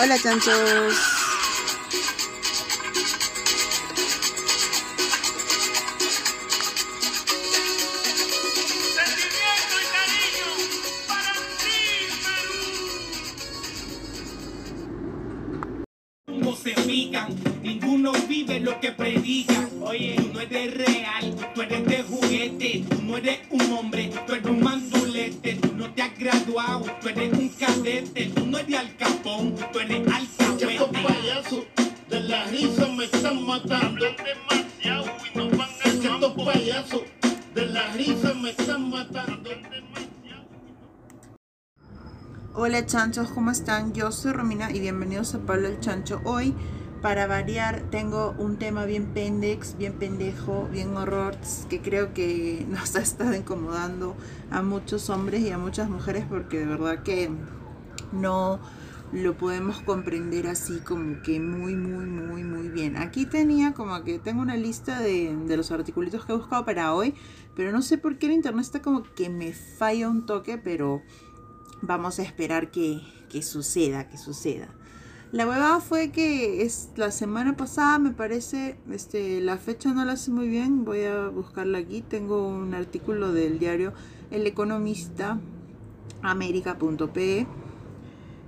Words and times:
Hola 0.00 0.16
chanchos. 0.22 1.17
Chanchos, 42.88 43.28
¿cómo 43.28 43.50
están? 43.50 43.92
Yo 43.92 44.10
soy 44.10 44.32
Romina 44.32 44.70
y 44.72 44.80
bienvenidos 44.80 45.34
a 45.34 45.40
Pablo 45.40 45.68
el 45.68 45.78
Chancho. 45.78 46.22
Hoy, 46.24 46.54
para 47.02 47.26
variar, 47.26 47.82
tengo 47.90 48.34
un 48.38 48.56
tema 48.56 48.86
bien 48.86 49.12
pendex, 49.12 49.76
bien 49.76 49.92
pendejo, 49.92 50.66
bien 50.72 50.96
horror, 50.96 51.36
que 51.68 51.82
creo 51.82 52.14
que 52.14 52.64
nos 52.70 52.96
ha 52.96 53.00
estado 53.00 53.34
incomodando 53.34 54.16
a 54.50 54.62
muchos 54.62 55.10
hombres 55.10 55.42
y 55.42 55.50
a 55.50 55.58
muchas 55.58 55.90
mujeres 55.90 56.24
porque 56.26 56.60
de 56.60 56.64
verdad 56.64 57.02
que 57.02 57.30
no 58.10 58.58
lo 59.12 59.36
podemos 59.36 59.80
comprender 59.82 60.46
así 60.46 60.78
como 60.78 61.20
que 61.22 61.40
muy, 61.40 61.74
muy, 61.74 62.06
muy, 62.06 62.42
muy 62.42 62.68
bien. 62.68 62.96
Aquí 62.96 63.26
tenía 63.26 63.74
como 63.74 64.02
que 64.02 64.18
tengo 64.18 64.40
una 64.40 64.56
lista 64.56 64.98
de, 65.00 65.36
de 65.36 65.56
los 65.58 65.70
articulitos 65.70 66.24
que 66.24 66.32
he 66.32 66.36
buscado 66.36 66.64
para 66.64 66.94
hoy, 66.94 67.14
pero 67.54 67.70
no 67.70 67.82
sé 67.82 67.98
por 67.98 68.16
qué 68.16 68.26
el 68.26 68.32
internet 68.32 68.64
está 68.64 68.80
como 68.80 69.02
que 69.02 69.28
me 69.28 69.52
falla 69.52 70.08
un 70.08 70.24
toque, 70.24 70.56
pero 70.56 71.02
vamos 71.82 72.18
a 72.18 72.22
esperar 72.22 72.70
que, 72.70 73.00
que 73.28 73.42
suceda, 73.42 74.08
que 74.08 74.18
suceda. 74.18 74.68
La 75.30 75.46
huevada 75.46 75.80
fue 75.80 76.10
que 76.10 76.62
es 76.62 76.88
la 76.96 77.10
semana 77.10 77.54
pasada, 77.54 77.98
me 77.98 78.12
parece, 78.12 78.78
este, 78.90 79.42
la 79.42 79.58
fecha 79.58 79.92
no 79.92 80.02
la 80.06 80.16
sé 80.16 80.30
muy 80.30 80.48
bien, 80.48 80.86
voy 80.86 81.02
a 81.02 81.28
buscarla 81.28 81.78
aquí. 81.78 82.00
Tengo 82.00 82.48
un 82.48 82.72
artículo 82.72 83.32
del 83.32 83.58
diario 83.58 83.92
El 84.30 84.46
Economista, 84.46 85.38
américa.pe, 86.22 87.46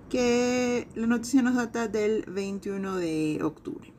que 0.09 0.89
la 0.95 1.07
noticia 1.07 1.43
nos 1.43 1.55
data 1.55 1.87
del 1.87 2.25
21 2.27 2.97
de 2.97 3.41
octubre. 3.43 3.93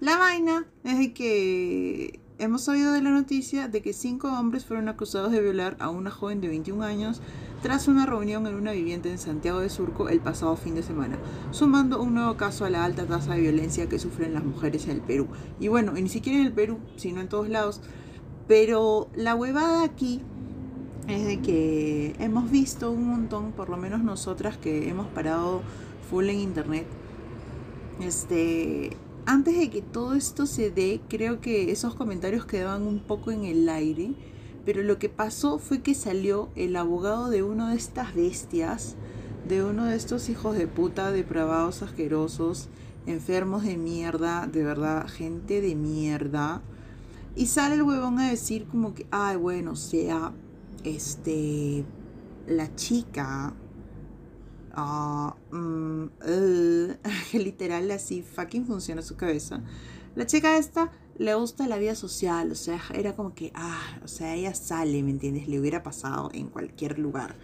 La 0.00 0.18
vaina 0.18 0.66
es 0.82 0.98
de 0.98 1.14
que 1.14 2.20
hemos 2.38 2.68
oído 2.68 2.92
de 2.92 3.02
la 3.02 3.10
noticia 3.10 3.68
de 3.68 3.80
que 3.80 3.92
cinco 3.92 4.28
hombres 4.28 4.64
fueron 4.64 4.88
acusados 4.88 5.32
de 5.32 5.40
violar 5.40 5.76
a 5.80 5.88
una 5.88 6.10
joven 6.10 6.40
de 6.40 6.48
21 6.48 6.84
años 6.84 7.20
tras 7.62 7.88
una 7.88 8.04
reunión 8.04 8.46
en 8.46 8.54
una 8.54 8.72
vivienda 8.72 9.08
en 9.08 9.18
Santiago 9.18 9.60
de 9.60 9.70
Surco 9.70 10.08
el 10.08 10.20
pasado 10.20 10.56
fin 10.56 10.74
de 10.74 10.82
semana, 10.82 11.16
sumando 11.50 12.02
un 12.02 12.14
nuevo 12.14 12.36
caso 12.36 12.64
a 12.64 12.70
la 12.70 12.84
alta 12.84 13.06
tasa 13.06 13.34
de 13.34 13.40
violencia 13.40 13.88
que 13.88 13.98
sufren 13.98 14.34
las 14.34 14.44
mujeres 14.44 14.84
en 14.84 14.90
el 14.92 15.00
Perú. 15.00 15.28
Y 15.58 15.68
bueno, 15.68 15.92
ni 15.92 16.08
siquiera 16.08 16.38
en 16.38 16.46
el 16.46 16.52
Perú, 16.52 16.78
sino 16.96 17.20
en 17.20 17.28
todos 17.28 17.48
lados. 17.48 17.80
Pero 18.46 19.08
la 19.16 19.34
huevada 19.34 19.82
aquí 19.82 20.22
es 21.08 21.24
de 21.24 21.40
que 21.40 22.14
hemos 22.18 22.50
visto 22.50 22.90
un 22.90 23.08
montón, 23.08 23.52
por 23.52 23.70
lo 23.70 23.76
menos 23.76 24.02
nosotras 24.02 24.56
que 24.56 24.88
hemos 24.88 25.06
parado 25.08 25.62
full 26.10 26.28
en 26.28 26.40
internet. 26.40 26.86
Este, 28.00 28.96
antes 29.26 29.58
de 29.58 29.70
que 29.70 29.82
todo 29.82 30.14
esto 30.14 30.46
se 30.46 30.70
dé, 30.70 31.00
creo 31.08 31.40
que 31.40 31.72
esos 31.72 31.94
comentarios 31.94 32.46
quedaban 32.46 32.82
un 32.82 33.00
poco 33.00 33.32
en 33.32 33.44
el 33.44 33.68
aire. 33.68 34.14
Pero 34.64 34.82
lo 34.82 34.98
que 34.98 35.08
pasó 35.08 35.58
fue 35.58 35.80
que 35.80 35.94
salió 35.94 36.48
el 36.56 36.74
abogado 36.76 37.28
de 37.28 37.42
uno 37.42 37.68
de 37.68 37.76
estas 37.76 38.14
bestias, 38.14 38.96
de 39.48 39.62
uno 39.62 39.84
de 39.84 39.96
estos 39.96 40.28
hijos 40.28 40.56
de 40.56 40.66
puta, 40.66 41.12
depravados, 41.12 41.82
asquerosos, 41.82 42.68
enfermos 43.06 43.62
de 43.62 43.76
mierda, 43.76 44.48
de 44.48 44.64
verdad, 44.64 45.06
gente 45.08 45.60
de 45.60 45.76
mierda. 45.76 46.62
Y 47.36 47.46
sale 47.46 47.76
el 47.76 47.82
huevón 47.82 48.18
a 48.18 48.30
decir 48.30 48.66
como 48.66 48.94
que, 48.94 49.06
ay, 49.10 49.36
bueno, 49.36 49.72
o 49.72 49.76
sea, 49.76 50.32
este, 50.82 51.84
la 52.46 52.74
chica, 52.74 53.54
ah, 54.76 55.34
mm, 55.50 56.04
eh", 56.26 56.98
que 57.30 57.38
literal 57.38 57.90
así 57.90 58.22
fucking 58.22 58.66
funciona 58.66 59.02
su 59.02 59.16
cabeza. 59.16 59.62
La 60.14 60.26
chica 60.26 60.56
esta 60.56 60.92
le 61.18 61.34
gusta 61.34 61.66
la 61.66 61.78
vida 61.78 61.94
social, 61.94 62.52
o 62.52 62.54
sea, 62.54 62.80
era 62.94 63.16
como 63.16 63.34
que, 63.34 63.50
ah, 63.54 63.98
o 64.04 64.08
sea, 64.08 64.34
ella 64.34 64.54
sale, 64.54 65.02
¿me 65.02 65.10
entiendes? 65.10 65.48
Le 65.48 65.58
hubiera 65.58 65.82
pasado 65.82 66.30
en 66.32 66.48
cualquier 66.48 66.98
lugar. 66.98 67.36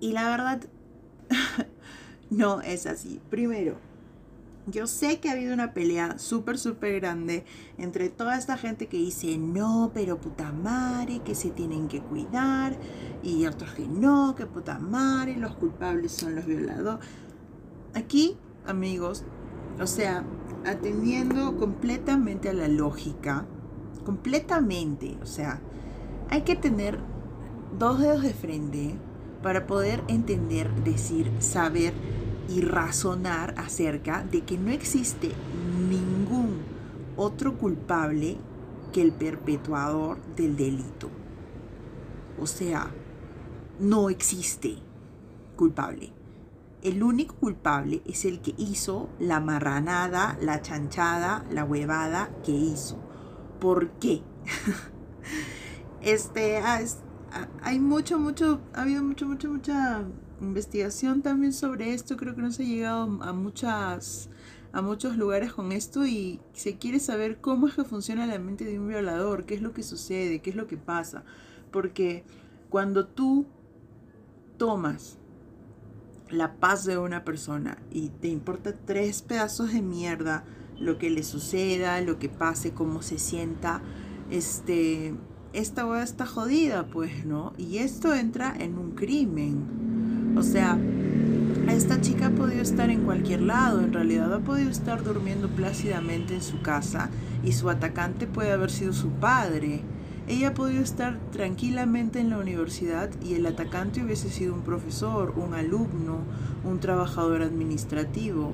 Y 0.00 0.12
la 0.12 0.30
verdad, 0.30 0.62
no 2.30 2.60
es 2.62 2.86
así. 2.86 3.20
Primero, 3.30 3.76
yo 4.66 4.86
sé 4.86 5.20
que 5.20 5.28
ha 5.28 5.32
habido 5.32 5.54
una 5.54 5.72
pelea 5.72 6.18
súper, 6.18 6.58
súper 6.58 7.00
grande 7.00 7.44
entre 7.78 8.08
toda 8.08 8.38
esta 8.38 8.56
gente 8.56 8.86
que 8.86 8.98
dice, 8.98 9.38
no, 9.38 9.90
pero 9.94 10.20
puta 10.20 10.52
madre, 10.52 11.20
que 11.24 11.34
se 11.34 11.50
tienen 11.50 11.88
que 11.88 12.00
cuidar, 12.00 12.78
y 13.22 13.46
otros 13.46 13.72
que 13.72 13.86
no, 13.86 14.34
que 14.36 14.46
puta 14.46 14.78
madre, 14.78 15.36
los 15.36 15.54
culpables 15.56 16.12
son 16.12 16.34
los 16.34 16.46
violadores. 16.46 17.06
Aquí, 17.94 18.36
amigos, 18.66 19.24
o 19.80 19.86
sea, 19.86 20.24
atendiendo 20.64 21.56
completamente 21.56 22.50
a 22.50 22.52
la 22.52 22.68
lógica, 22.68 23.46
completamente, 24.04 25.16
o 25.22 25.26
sea, 25.26 25.60
hay 26.28 26.42
que 26.42 26.54
tener 26.54 26.98
dos 27.78 27.98
dedos 27.98 28.22
de 28.22 28.34
frente 28.34 28.94
para 29.42 29.66
poder 29.66 30.02
entender, 30.08 30.70
decir, 30.84 31.30
saber 31.38 31.94
y 32.50 32.62
razonar 32.62 33.54
acerca 33.56 34.24
de 34.24 34.42
que 34.42 34.58
no 34.58 34.70
existe 34.72 35.30
ningún 35.88 36.58
otro 37.16 37.56
culpable 37.56 38.36
que 38.92 39.02
el 39.02 39.12
perpetuador 39.12 40.18
del 40.34 40.56
delito. 40.56 41.10
O 42.40 42.46
sea, 42.46 42.90
no 43.78 44.10
existe 44.10 44.78
culpable. 45.56 46.12
El 46.82 47.02
único 47.02 47.36
culpable 47.36 48.02
es 48.04 48.24
el 48.24 48.40
que 48.40 48.54
hizo 48.58 49.10
la 49.20 49.38
marranada, 49.38 50.36
la 50.40 50.60
chanchada, 50.60 51.44
la 51.50 51.64
huevada 51.64 52.30
que 52.42 52.52
hizo. 52.52 52.98
¿Por 53.60 53.90
qué? 53.92 54.22
este, 56.00 56.56
ah, 56.58 56.80
ah, 57.32 57.48
hay 57.62 57.78
mucho, 57.78 58.18
mucho, 58.18 58.60
ha 58.72 58.82
habido 58.82 59.04
mucho, 59.04 59.26
mucho, 59.26 59.52
mucha 59.52 60.04
investigación 60.40 61.22
también 61.22 61.52
sobre 61.52 61.94
esto. 61.94 62.16
Creo 62.16 62.34
que 62.34 62.42
no 62.42 62.50
se 62.52 62.62
ha 62.62 62.66
llegado 62.66 63.22
a 63.22 63.32
muchas, 63.32 64.28
a 64.72 64.82
muchos 64.82 65.16
lugares 65.16 65.52
con 65.52 65.72
esto 65.72 66.06
y 66.06 66.40
se 66.52 66.76
quiere 66.76 67.00
saber 67.00 67.40
cómo 67.40 67.68
es 67.68 67.74
que 67.74 67.84
funciona 67.84 68.26
la 68.26 68.38
mente 68.38 68.64
de 68.64 68.78
un 68.78 68.88
violador, 68.88 69.44
qué 69.44 69.54
es 69.54 69.62
lo 69.62 69.72
que 69.72 69.82
sucede, 69.82 70.40
qué 70.40 70.50
es 70.50 70.56
lo 70.56 70.66
que 70.66 70.76
pasa. 70.76 71.24
Porque 71.70 72.24
cuando 72.68 73.06
tú 73.06 73.46
tomas 74.56 75.18
la 76.30 76.54
paz 76.54 76.84
de 76.84 76.98
una 76.98 77.24
persona 77.24 77.78
y 77.90 78.10
te 78.10 78.28
importa 78.28 78.74
tres 78.74 79.22
pedazos 79.22 79.72
de 79.72 79.82
mierda 79.82 80.44
lo 80.78 80.98
que 80.98 81.10
le 81.10 81.22
suceda, 81.22 82.00
lo 82.00 82.18
que 82.18 82.28
pase, 82.28 82.72
cómo 82.72 83.02
se 83.02 83.18
sienta, 83.18 83.82
este, 84.30 85.14
esta 85.52 85.86
hueá 85.86 86.02
está 86.02 86.26
jodida, 86.26 86.86
pues, 86.86 87.26
¿no? 87.26 87.52
Y 87.58 87.78
esto 87.78 88.14
entra 88.14 88.54
en 88.58 88.78
un 88.78 88.92
crimen. 88.92 89.99
O 90.36 90.42
sea, 90.42 90.78
esta 91.68 92.00
chica 92.00 92.26
ha 92.26 92.30
podido 92.30 92.62
estar 92.62 92.90
en 92.90 93.04
cualquier 93.04 93.42
lado, 93.42 93.80
en 93.80 93.92
realidad 93.92 94.32
ha 94.34 94.40
podido 94.40 94.70
estar 94.70 95.02
durmiendo 95.02 95.48
plácidamente 95.48 96.34
en 96.34 96.42
su 96.42 96.60
casa 96.62 97.10
y 97.44 97.52
su 97.52 97.70
atacante 97.70 98.26
puede 98.26 98.52
haber 98.52 98.70
sido 98.70 98.92
su 98.92 99.10
padre. 99.10 99.82
Ella 100.28 100.48
ha 100.48 100.54
podido 100.54 100.82
estar 100.82 101.18
tranquilamente 101.32 102.20
en 102.20 102.30
la 102.30 102.38
universidad 102.38 103.10
y 103.22 103.34
el 103.34 103.46
atacante 103.46 104.04
hubiese 104.04 104.30
sido 104.30 104.54
un 104.54 104.62
profesor, 104.62 105.34
un 105.36 105.54
alumno, 105.54 106.18
un 106.64 106.80
trabajador 106.80 107.42
administrativo. 107.42 108.52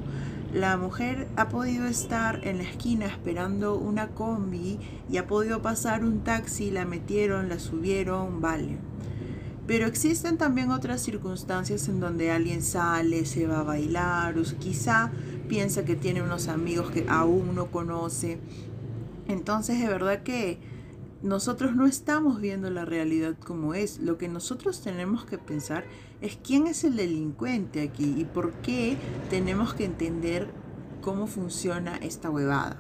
La 0.55 0.77
mujer 0.77 1.29
ha 1.37 1.49
podido 1.49 1.87
estar 1.87 2.47
en 2.47 2.59
la 2.59 2.65
esquina 2.65 3.07
esperando 3.07 3.77
una 3.77 4.09
combi 4.09 4.79
y 5.11 5.17
ha 5.17 5.27
podido 5.27 5.61
pasar 5.61 6.05
un 6.05 6.21
taxi, 6.21 6.71
la 6.71 6.85
metieron, 6.85 7.49
la 7.49 7.59
subieron, 7.59 8.41
vale. 8.41 8.79
Pero 9.67 9.87
existen 9.87 10.39
también 10.39 10.71
otras 10.71 11.03
circunstancias 11.03 11.89
en 11.89 11.99
donde 11.99 12.31
alguien 12.31 12.63
sale, 12.63 13.27
se 13.27 13.47
va 13.47 13.61
a 13.61 13.65
bailar, 13.65 14.39
o 14.39 14.43
quizá 14.59 15.11
piensa 15.49 15.85
que 15.85 15.97
tiene 15.97 16.23
unos 16.23 16.49
amigos 16.49 16.91
que 16.91 17.05
aún 17.09 17.55
no 17.55 17.67
conoce. 17.73 18.39
Entonces, 19.27 19.81
de 19.81 19.89
verdad 19.89 20.23
que 20.23 20.59
nosotros 21.23 21.75
no 21.75 21.87
estamos 21.87 22.41
viendo 22.41 22.71
la 22.71 22.85
realidad 22.85 23.37
como 23.45 23.75
es. 23.75 23.99
Lo 23.99 24.19
que 24.19 24.29
nosotros 24.29 24.83
tenemos 24.83 25.25
que 25.25 25.39
pensar 25.39 25.85
es 26.21 26.39
quién 26.43 26.67
es 26.69 26.85
el 26.85 26.97
delincuente 26.97 27.83
aquí 27.83 28.15
y 28.17 28.25
por 28.25 28.53
qué 28.55 28.97
tenemos 29.31 29.75
que 29.75 29.85
entender 29.85 30.49
cómo 31.01 31.27
funciona 31.27 31.97
esta 31.97 32.31
huevada. 32.31 32.77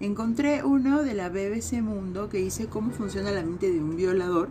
Encontré 0.00 0.64
uno 0.64 1.02
de 1.02 1.12
la 1.12 1.28
BBC 1.28 1.82
Mundo 1.82 2.30
que 2.30 2.38
dice 2.38 2.66
cómo 2.66 2.90
funciona 2.90 3.30
la 3.32 3.42
mente 3.42 3.70
de 3.70 3.80
un 3.80 3.96
violador. 3.96 4.48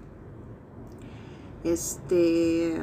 Este... 1.64 2.80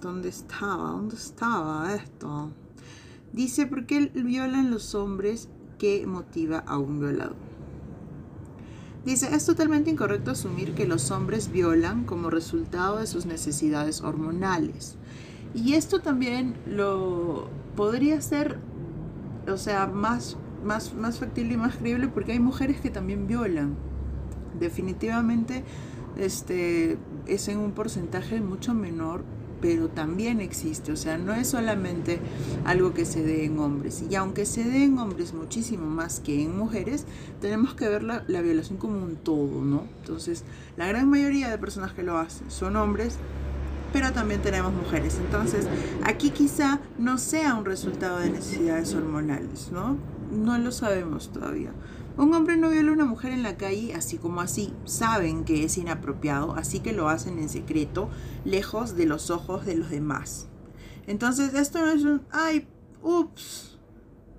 ¿Dónde 0.00 0.30
estaba? 0.30 0.90
¿Dónde 0.90 1.14
estaba 1.14 1.94
esto? 1.94 2.50
Dice 3.32 3.66
por 3.66 3.86
qué 3.86 4.10
violan 4.14 4.70
los 4.70 4.94
hombres 4.94 5.48
que 5.78 6.06
motiva 6.06 6.58
a 6.58 6.76
un 6.76 6.98
violador. 6.98 7.36
Dice, 9.04 9.34
es 9.34 9.44
totalmente 9.46 9.90
incorrecto 9.90 10.30
asumir 10.30 10.74
que 10.74 10.86
los 10.86 11.10
hombres 11.10 11.50
violan 11.50 12.04
como 12.04 12.30
resultado 12.30 12.98
de 12.98 13.06
sus 13.06 13.26
necesidades 13.26 14.00
hormonales. 14.00 14.96
Y 15.54 15.74
esto 15.74 16.00
también 16.00 16.54
lo 16.66 17.48
podría 17.74 18.20
ser, 18.20 18.58
o 19.48 19.56
sea, 19.56 19.86
más, 19.86 20.36
más, 20.64 20.94
más 20.94 21.18
factible 21.18 21.54
y 21.54 21.56
más 21.56 21.76
creíble 21.76 22.08
porque 22.08 22.32
hay 22.32 22.40
mujeres 22.40 22.80
que 22.80 22.90
también 22.90 23.26
violan. 23.26 23.76
Definitivamente 24.60 25.64
este, 26.16 26.98
es 27.26 27.48
en 27.48 27.58
un 27.58 27.72
porcentaje 27.72 28.40
mucho 28.40 28.74
menor 28.74 29.24
pero 29.62 29.88
también 29.88 30.40
existe, 30.40 30.90
o 30.90 30.96
sea, 30.96 31.16
no 31.16 31.32
es 31.32 31.46
solamente 31.46 32.18
algo 32.64 32.92
que 32.92 33.04
se 33.04 33.22
dé 33.22 33.44
en 33.44 33.60
hombres. 33.60 34.04
Y 34.10 34.16
aunque 34.16 34.44
se 34.44 34.64
dé 34.64 34.82
en 34.82 34.98
hombres 34.98 35.32
muchísimo 35.32 35.86
más 35.86 36.18
que 36.18 36.42
en 36.42 36.58
mujeres, 36.58 37.06
tenemos 37.40 37.74
que 37.74 37.88
ver 37.88 38.02
la, 38.02 38.24
la 38.26 38.42
violación 38.42 38.76
como 38.76 38.98
un 39.00 39.14
todo, 39.14 39.62
¿no? 39.62 39.84
Entonces, 40.00 40.42
la 40.76 40.88
gran 40.88 41.08
mayoría 41.08 41.48
de 41.48 41.58
personas 41.58 41.92
que 41.92 42.02
lo 42.02 42.18
hacen 42.18 42.50
son 42.50 42.74
hombres, 42.74 43.18
pero 43.92 44.12
también 44.12 44.42
tenemos 44.42 44.72
mujeres. 44.72 45.18
Entonces, 45.24 45.68
aquí 46.04 46.30
quizá 46.30 46.80
no 46.98 47.16
sea 47.16 47.54
un 47.54 47.64
resultado 47.64 48.18
de 48.18 48.30
necesidades 48.30 48.92
hormonales, 48.94 49.70
¿no? 49.70 49.96
No 50.32 50.58
lo 50.58 50.72
sabemos 50.72 51.30
todavía. 51.30 51.70
Un 52.16 52.34
hombre 52.34 52.56
no 52.56 52.68
viola 52.68 52.90
a 52.90 52.94
una 52.94 53.04
mujer 53.06 53.32
en 53.32 53.42
la 53.42 53.56
calle 53.56 53.94
así 53.94 54.18
como 54.18 54.40
así. 54.40 54.74
Saben 54.84 55.44
que 55.44 55.64
es 55.64 55.78
inapropiado, 55.78 56.54
así 56.54 56.80
que 56.80 56.92
lo 56.92 57.08
hacen 57.08 57.38
en 57.38 57.48
secreto, 57.48 58.10
lejos 58.44 58.96
de 58.96 59.06
los 59.06 59.30
ojos 59.30 59.64
de 59.64 59.76
los 59.76 59.90
demás. 59.90 60.48
Entonces, 61.06 61.54
esto 61.54 61.80
no 61.80 61.90
es 61.90 62.04
un, 62.04 62.22
ay, 62.30 62.68
ups, 63.02 63.78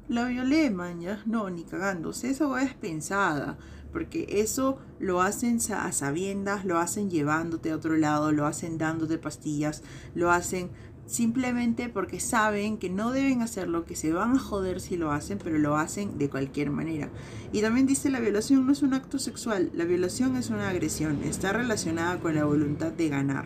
la 0.08 0.26
violé, 0.26 0.74
ya. 1.00 1.22
No, 1.26 1.50
ni 1.50 1.64
cagándose. 1.64 2.30
Eso 2.30 2.58
es 2.58 2.74
pensada, 2.76 3.58
porque 3.92 4.28
eso 4.30 4.78
lo 5.00 5.22
hacen 5.22 5.60
a 5.74 5.92
sabiendas, 5.92 6.66
lo 6.66 6.78
hacen 6.78 7.10
llevándote 7.10 7.72
a 7.72 7.76
otro 7.76 7.98
lado, 7.98 8.32
lo 8.32 8.46
hacen 8.46 8.78
dándote 8.78 9.18
pastillas, 9.18 9.84
lo 10.14 10.32
hacen 10.32 10.72
simplemente 11.06 11.90
porque 11.90 12.20
saben 12.20 12.78
que 12.78 12.90
no 12.90 13.12
deben 13.12 13.42
hacerlo, 13.42 13.86
que 13.86 13.96
se 13.96 14.14
van 14.14 14.36
a 14.36 14.40
joder 14.40 14.80
si 14.82 14.98
lo 14.98 15.12
hacen, 15.12 15.40
pero 15.44 15.58
lo 15.58 15.78
hacen 15.78 16.18
de 16.18 16.30
cualquier 16.30 16.70
manera. 16.70 17.10
Y 17.52 17.62
también 17.62 17.86
dice 17.86 18.10
la 18.10 18.20
violación 18.20 18.66
no 18.66 18.72
es 18.72 18.82
un 18.82 18.94
acto 18.94 19.20
sexual, 19.20 19.70
la 19.74 19.86
violación 19.86 20.36
es 20.36 20.50
una 20.50 20.70
agresión, 20.70 21.24
está 21.24 21.54
relacionada 21.54 22.20
con 22.20 22.36
la 22.36 22.46
voluntad 22.46 22.92
de 22.92 23.10
ganar. 23.10 23.46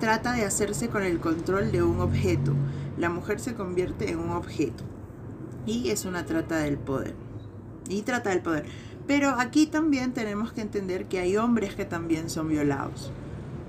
Trata 0.00 0.32
de 0.32 0.44
hacerse 0.44 0.88
con 0.88 1.02
el 1.02 1.20
control 1.20 1.70
de 1.70 1.82
un 1.82 2.00
objeto. 2.00 2.54
La 2.98 3.08
mujer 3.08 3.40
se 3.40 3.54
convierte 3.54 4.10
en 4.10 4.18
un 4.18 4.30
objeto. 4.30 4.84
Y 5.66 5.88
es 5.90 6.04
una 6.04 6.26
trata 6.26 6.58
del 6.58 6.76
poder. 6.76 7.14
Y 7.88 8.02
trata 8.02 8.30
del 8.30 8.40
poder. 8.40 8.66
Pero 9.06 9.30
aquí 9.30 9.66
también 9.66 10.12
tenemos 10.12 10.52
que 10.52 10.62
entender 10.62 11.06
que 11.06 11.20
hay 11.20 11.36
hombres 11.36 11.74
que 11.74 11.84
también 11.84 12.28
son 12.28 12.48
violados. 12.48 13.12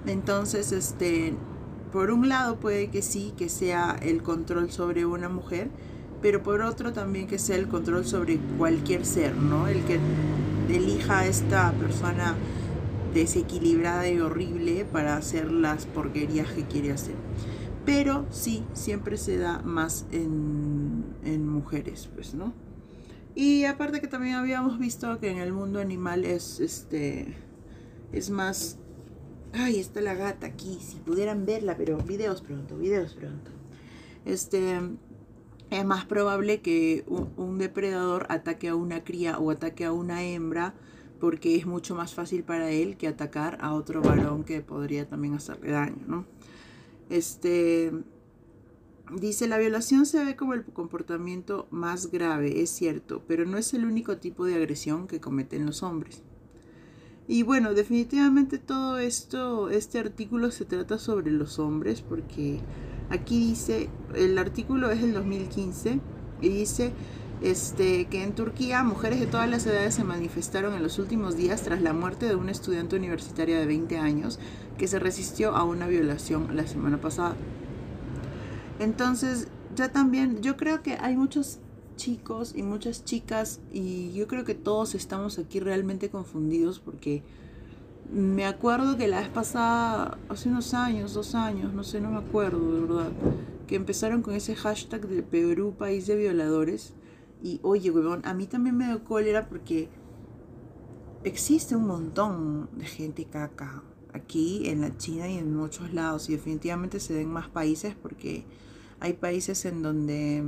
Entonces, 0.06 0.72
este, 0.72 1.36
por 1.96 2.12
un 2.12 2.28
lado 2.28 2.60
puede 2.60 2.90
que 2.90 3.02
sí, 3.02 3.34
que 3.38 3.48
sea 3.48 3.98
el 4.02 4.22
control 4.22 4.70
sobre 4.70 5.06
una 5.06 5.30
mujer, 5.30 5.70
pero 6.22 6.44
por 6.44 6.60
otro 6.60 6.92
también 6.92 7.26
que 7.26 7.40
sea 7.40 7.56
el 7.56 7.70
control 7.70 8.06
sobre 8.06 8.38
cualquier 8.58 9.06
ser, 9.06 9.34
¿no? 9.38 9.70
El 9.70 9.82
que 9.86 9.98
elija 10.68 11.20
a 11.20 11.26
esta 11.26 11.72
persona 11.72 12.36
desequilibrada 13.14 14.10
y 14.10 14.20
horrible 14.20 14.84
para 14.84 15.16
hacer 15.16 15.50
las 15.50 15.86
porquerías 15.86 16.50
que 16.50 16.66
quiere 16.66 16.92
hacer. 16.92 17.16
Pero 17.86 18.26
sí, 18.30 18.66
siempre 18.74 19.16
se 19.16 19.38
da 19.38 19.60
más 19.60 20.06
en, 20.12 21.06
en 21.24 21.48
mujeres, 21.48 22.10
pues, 22.14 22.34
¿no? 22.34 22.52
Y 23.36 23.64
aparte 23.64 24.02
que 24.02 24.08
también 24.08 24.36
habíamos 24.36 24.80
visto 24.80 25.18
que 25.22 25.32
en 25.32 25.38
el 25.38 25.54
mundo 25.54 25.80
animal 25.80 26.26
es 26.26 26.60
este 26.60 27.38
es 28.12 28.30
más 28.30 28.80
Ay, 29.58 29.80
está 29.80 30.02
la 30.02 30.16
gata 30.16 30.48
aquí, 30.48 30.80
si 30.82 30.98
pudieran 30.98 31.46
verla, 31.46 31.78
pero 31.78 31.98
videos 31.98 32.42
pronto, 32.42 32.78
videos 32.78 33.14
pronto. 33.14 33.52
Este, 34.26 34.80
es 35.70 35.86
más 35.86 36.06
probable 36.06 36.62
que 36.62 37.06
un, 37.08 37.58
depredador 37.58 38.26
ataque 38.30 38.68
a 38.68 38.76
una 38.76 39.04
cría 39.06 39.40
o 39.40 39.52
ataque 39.52 39.86
a 39.86 39.94
una 39.94 40.24
hembra 40.24 40.74
porque 41.22 41.56
es 41.56 41.66
mucho 41.66 41.96
más 41.96 42.14
fácil 42.14 42.44
para 42.44 42.70
él 42.70 42.98
que 42.98 43.08
atacar 43.08 43.58
a 43.62 43.74
otro 43.74 44.02
varón 44.02 44.44
que 44.44 44.60
podría 44.60 45.08
también 45.08 45.36
hacerle 45.36 45.72
daño, 45.72 46.04
¿no? 46.06 46.26
Este, 47.10 47.94
dice, 49.20 49.48
la 49.48 49.58
violación 49.58 50.06
se 50.06 50.24
ve 50.26 50.36
como 50.36 50.54
el 50.54 50.66
comportamiento 50.66 51.68
más 51.72 52.12
grave, 52.12 52.62
es 52.62 52.72
cierto, 52.72 53.24
pero 53.26 53.46
no 53.46 53.58
es 53.58 53.74
el 53.74 53.86
único 53.86 54.18
tipo 54.18 54.46
de 54.46 54.56
agresión 54.56 55.08
que 55.08 55.22
cometen 55.22 55.66
los 55.66 55.82
hombres. 55.82 56.24
Y 57.28 57.44
bueno, 57.44 57.74
definitivamente 57.74 58.60
todo 58.60 59.00
esto, 59.00 59.70
este 59.70 59.98
artículo 60.00 60.52
se 60.52 60.66
trata 60.66 61.00
sobre 61.00 61.32
los 61.32 61.58
hombres, 61.58 62.02
porque 62.02 62.60
aquí 63.10 63.40
dice, 63.40 63.90
el 64.14 64.38
artículo 64.38 64.92
es 64.92 65.02
del 65.02 65.14
2015 65.14 66.00
y 66.42 66.50
dice 66.50 66.94
este, 67.42 68.06
que 68.06 68.24
en 68.24 68.34
Turquía 68.34 68.84
mujeres 68.84 69.20
de 69.20 69.26
todas 69.26 69.50
las 69.50 69.66
edades 69.66 69.96
se 69.96 70.04
manifestaron 70.04 70.74
en 70.76 70.84
los 70.84 71.00
últimos 71.00 71.36
días 71.36 71.64
tras 71.64 71.82
la 71.82 71.94
muerte 71.94 72.28
de 72.28 72.36
una 72.36 72.52
estudiante 72.52 72.96
universitaria 72.96 73.60
de 73.60 73.66
20 73.66 73.98
años 73.98 74.40
que 74.78 74.88
se 74.88 75.00
resistió 75.00 75.56
a 75.56 75.64
una 75.64 75.88
violación 75.88 76.56
la 76.56 76.68
semana 76.68 77.02
pasada. 77.02 77.36
Entonces, 78.80 79.48
ya 79.76 79.92
también, 79.92 80.42
yo 80.42 80.58
creo 80.58 80.82
que 80.82 80.94
hay 80.94 81.16
muchos 81.16 81.60
chicos 81.96 82.54
y 82.56 82.64
muchas 82.64 83.06
chicas 83.06 83.60
y 83.72 84.14
yo 84.14 84.28
creo 84.28 84.46
que 84.46 84.56
todos 84.56 84.96
estamos 84.96 85.40
aquí 85.40 85.60
realmente 85.60 86.10
confundidos 86.10 86.80
porque 86.80 87.24
me 88.12 88.46
acuerdo 88.46 88.98
que 88.98 89.08
la 89.08 89.20
vez 89.20 89.30
pasada, 89.30 90.18
hace 90.30 90.50
unos 90.50 90.74
años, 90.74 91.14
dos 91.14 91.36
años, 91.36 91.74
no 91.74 91.84
sé, 91.84 92.00
no 92.02 92.12
me 92.12 92.20
acuerdo 92.20 92.74
de 92.74 92.82
verdad, 92.82 93.12
que 93.68 93.76
empezaron 93.76 94.22
con 94.22 94.36
ese 94.36 94.56
hashtag 94.56 95.08
de 95.08 95.24
Perú, 95.24 95.74
país 95.78 96.08
de 96.08 96.16
violadores. 96.16 96.94
Y 97.44 97.60
oye, 97.64 97.92
huevón, 97.92 98.22
a 98.26 98.34
mí 98.34 98.48
también 98.48 98.78
me 98.78 98.88
dio 98.88 99.04
cólera 99.04 99.48
porque 99.50 99.90
existe 101.24 101.76
un 101.76 101.88
montón 101.88 102.70
de 102.78 102.86
gente 102.86 103.26
caca 103.26 103.84
aquí 104.14 104.70
en 104.70 104.82
la 104.82 104.96
China 104.98 105.28
y 105.28 105.38
en 105.38 105.56
muchos 105.56 105.94
lados. 105.94 106.30
Y 106.30 106.34
definitivamente 106.34 107.00
se 107.00 107.16
ven 107.16 107.30
más 107.32 107.50
países 107.50 107.96
porque 107.96 108.46
hay 109.00 109.14
países 109.14 109.66
en 109.66 109.82
donde 109.82 110.44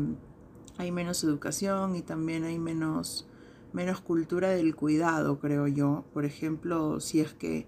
hay 0.77 0.91
menos 0.91 1.23
educación 1.23 1.95
y 1.95 2.01
también 2.01 2.43
hay 2.43 2.59
menos, 2.59 3.27
menos 3.73 3.99
cultura 4.01 4.49
del 4.49 4.75
cuidado, 4.75 5.39
creo 5.39 5.67
yo. 5.67 6.05
Por 6.13 6.25
ejemplo, 6.25 6.99
si 6.99 7.19
es 7.19 7.33
que 7.33 7.65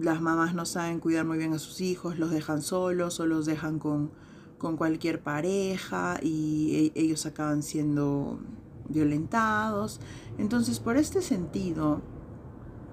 las 0.00 0.20
mamás 0.20 0.54
no 0.54 0.66
saben 0.66 1.00
cuidar 1.00 1.24
muy 1.24 1.38
bien 1.38 1.52
a 1.52 1.58
sus 1.58 1.80
hijos, 1.80 2.18
los 2.18 2.30
dejan 2.30 2.62
solos 2.62 3.20
o 3.20 3.26
los 3.26 3.46
dejan 3.46 3.78
con, 3.78 4.10
con 4.58 4.76
cualquier 4.76 5.20
pareja 5.20 6.18
y 6.22 6.92
e, 6.94 7.00
ellos 7.00 7.26
acaban 7.26 7.62
siendo 7.62 8.38
violentados. 8.88 10.00
Entonces, 10.38 10.80
por 10.80 10.96
este 10.96 11.22
sentido, 11.22 12.00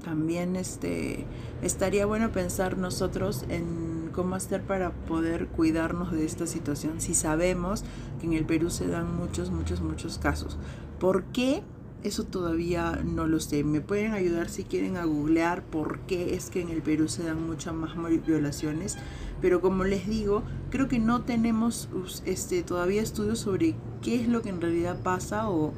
también 0.03 0.55
este, 0.55 1.25
estaría 1.61 2.05
bueno 2.05 2.31
pensar 2.31 2.77
nosotros 2.77 3.45
en 3.49 3.96
cómo 4.17 4.33
hacer 4.33 4.63
para 4.63 4.89
poder 4.89 5.45
cuidarnos 5.45 6.11
de 6.11 6.25
esta 6.25 6.47
situación 6.47 7.01
si 7.01 7.13
sabemos 7.13 7.83
que 8.19 8.25
en 8.25 8.33
el 8.33 8.45
Perú 8.45 8.71
se 8.71 8.87
dan 8.87 9.15
muchos, 9.15 9.51
muchos, 9.51 9.79
muchos 9.79 10.17
casos. 10.17 10.57
¿Por 10.99 11.25
qué? 11.25 11.61
Eso 12.03 12.23
todavía 12.23 12.99
no 13.05 13.27
lo 13.27 13.39
sé. 13.39 13.63
Me 13.63 13.79
pueden 13.79 14.13
ayudar 14.13 14.49
si 14.49 14.63
quieren 14.63 14.97
a 14.97 15.05
googlear 15.05 15.61
por 15.61 15.99
qué 15.99 16.33
es 16.33 16.49
que 16.49 16.61
en 16.61 16.69
el 16.69 16.81
Perú 16.81 17.07
se 17.09 17.25
dan 17.25 17.45
muchas 17.45 17.75
más 17.75 17.91
violaciones. 18.25 18.97
Pero 19.39 19.61
como 19.61 19.83
les 19.83 20.07
digo, 20.07 20.41
creo 20.71 20.87
que 20.87 20.97
no 20.97 21.21
tenemos 21.21 21.87
este, 22.25 22.63
todavía 22.63 23.03
estudios 23.03 23.37
sobre 23.37 23.75
qué 24.01 24.19
es 24.19 24.27
lo 24.27 24.41
que 24.41 24.49
en 24.49 24.61
realidad 24.61 24.97
pasa 25.03 25.47
o 25.47 25.73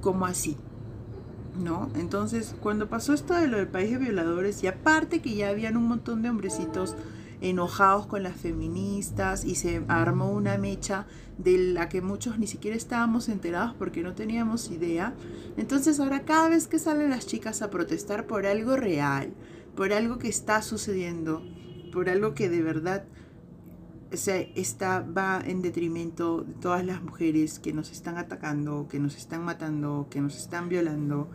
cómo 0.00 0.24
así. 0.24 0.56
¿no? 1.62 1.90
Entonces, 1.94 2.54
cuando 2.62 2.88
pasó 2.88 3.12
esto 3.12 3.34
de 3.34 3.48
lo 3.48 3.58
del 3.58 3.68
país 3.68 3.90
de 3.90 3.98
violadores, 3.98 4.64
y 4.64 4.66
aparte 4.66 5.20
que 5.20 5.34
ya 5.34 5.50
habían 5.50 5.76
un 5.76 5.88
montón 5.88 6.22
de 6.22 6.30
hombrecitos 6.30 6.96
enojados 7.40 8.06
con 8.06 8.22
las 8.22 8.36
feministas 8.36 9.44
y 9.44 9.54
se 9.54 9.82
armó 9.88 10.30
una 10.30 10.58
mecha 10.58 11.06
de 11.38 11.58
la 11.58 11.88
que 11.88 12.02
muchos 12.02 12.38
ni 12.38 12.46
siquiera 12.46 12.76
estábamos 12.76 13.28
enterados 13.28 13.74
porque 13.78 14.02
no 14.02 14.14
teníamos 14.14 14.70
idea. 14.70 15.14
Entonces 15.56 16.00
ahora 16.00 16.24
cada 16.24 16.48
vez 16.48 16.66
que 16.66 16.78
salen 16.78 17.10
las 17.10 17.26
chicas 17.26 17.62
a 17.62 17.70
protestar 17.70 18.26
por 18.26 18.46
algo 18.46 18.76
real, 18.76 19.32
por 19.74 19.92
algo 19.92 20.18
que 20.18 20.28
está 20.28 20.62
sucediendo, 20.62 21.42
por 21.92 22.08
algo 22.08 22.34
que 22.34 22.48
de 22.48 22.62
verdad 22.62 23.04
o 24.12 24.16
sea, 24.16 25.00
va 25.16 25.40
en 25.44 25.62
detrimento 25.62 26.42
de 26.42 26.54
todas 26.54 26.84
las 26.84 27.02
mujeres 27.02 27.58
que 27.58 27.72
nos 27.72 27.92
están 27.92 28.18
atacando, 28.18 28.88
que 28.88 28.98
nos 28.98 29.16
están 29.16 29.44
matando, 29.44 30.08
que 30.10 30.20
nos 30.20 30.36
están 30.36 30.68
violando. 30.68 31.30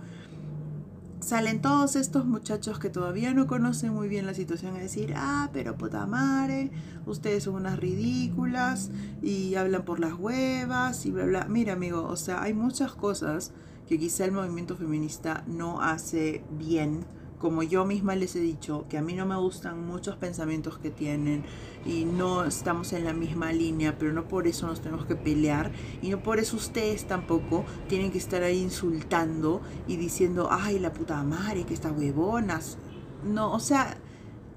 Salen 1.19 1.62
todos 1.62 1.95
estos 1.95 2.25
muchachos 2.25 2.77
que 2.77 2.89
todavía 2.89 3.34
no 3.34 3.48
conocen 3.48 3.93
muy 3.93 4.07
bien 4.07 4.25
la 4.25 4.34
situación 4.34 4.75
a 4.75 4.79
decir, 4.79 5.13
ah, 5.15 5.50
pero 5.53 5.75
puta 5.75 6.05
madre, 6.05 6.72
ustedes 7.05 7.43
son 7.43 7.55
unas 7.55 7.79
ridículas 7.79 8.91
y 9.24 9.55
hablan 9.55 9.86
por 9.86 10.00
las 10.00 10.13
huevas 10.13 11.05
y 11.05 11.12
bla, 11.12 11.25
bla. 11.25 11.45
Mira, 11.45 11.74
amigo, 11.74 12.03
o 12.03 12.15
sea, 12.15 12.43
hay 12.43 12.53
muchas 12.53 12.93
cosas 12.93 13.53
que 13.88 13.98
quizá 13.98 14.25
el 14.25 14.34
movimiento 14.34 14.75
feminista 14.75 15.43
no 15.48 15.81
hace 15.81 16.43
bien 16.51 17.05
como 17.39 17.63
yo 17.63 17.86
misma 17.86 18.15
les 18.15 18.36
he 18.36 18.39
dicho, 18.39 18.86
que 18.89 18.98
a 18.98 19.01
mí 19.01 19.13
no 19.13 19.25
me 19.25 19.36
gustan 19.36 19.86
muchos 19.86 20.15
pensamientos 20.15 20.77
que 20.77 20.89
tienen 20.89 21.44
y 21.86 22.06
no 22.06 22.46
estamos 22.46 22.94
en 22.94 23.04
la 23.04 23.13
misma 23.13 23.51
línea, 23.51 23.98
pero 23.98 24.13
no 24.13 24.27
por 24.27 24.48
eso 24.48 24.68
nos 24.68 24.82
tenemos 24.82 25.06
que 25.06 25.15
pelear 25.15 25.72
y 26.01 26.10
no 26.10 26.24
por 26.24 26.39
eso 26.39 26.58
ustedes 26.58 27.06
tampoco 27.06 27.65
tienen 27.88 28.12
que 28.12 28.18
estar 28.18 28.44
ahí 28.44 28.62
insultando 28.62 29.62
y 29.88 29.98
diciendo, 29.98 30.48
ay, 30.51 30.80
la 30.80 30.94
puta 30.94 31.22
madre, 31.24 31.65
que 31.65 31.74
está 31.74 31.92
huevonas. 31.92 32.77
No, 33.24 33.54
o 33.54 33.60
sea, 33.60 33.98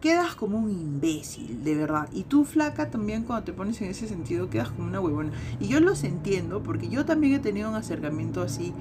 quedas 0.01 0.35
como 0.35 0.59
un 0.59 0.71
imbécil, 0.71 1.65
de 1.65 1.75
verdad. 1.75 2.09
Y 2.13 2.25
tú, 2.25 2.45
flaca, 2.45 2.91
también 2.91 3.25
cuando 3.25 3.45
te 3.45 3.53
pones 3.53 3.81
en 3.81 3.89
ese 3.89 4.07
sentido, 4.07 4.49
quedas 4.49 4.71
como 4.71 4.89
una 4.89 5.01
huevona. 5.01 5.33
Y 5.61 5.69
yo 5.69 5.81
los 5.81 6.05
entiendo 6.05 6.63
porque 6.63 6.89
yo 6.89 7.05
también 7.05 7.35
he 7.35 7.39
tenido 7.39 7.69
un 7.69 7.77
acercamiento 7.77 8.43
así 8.43 8.73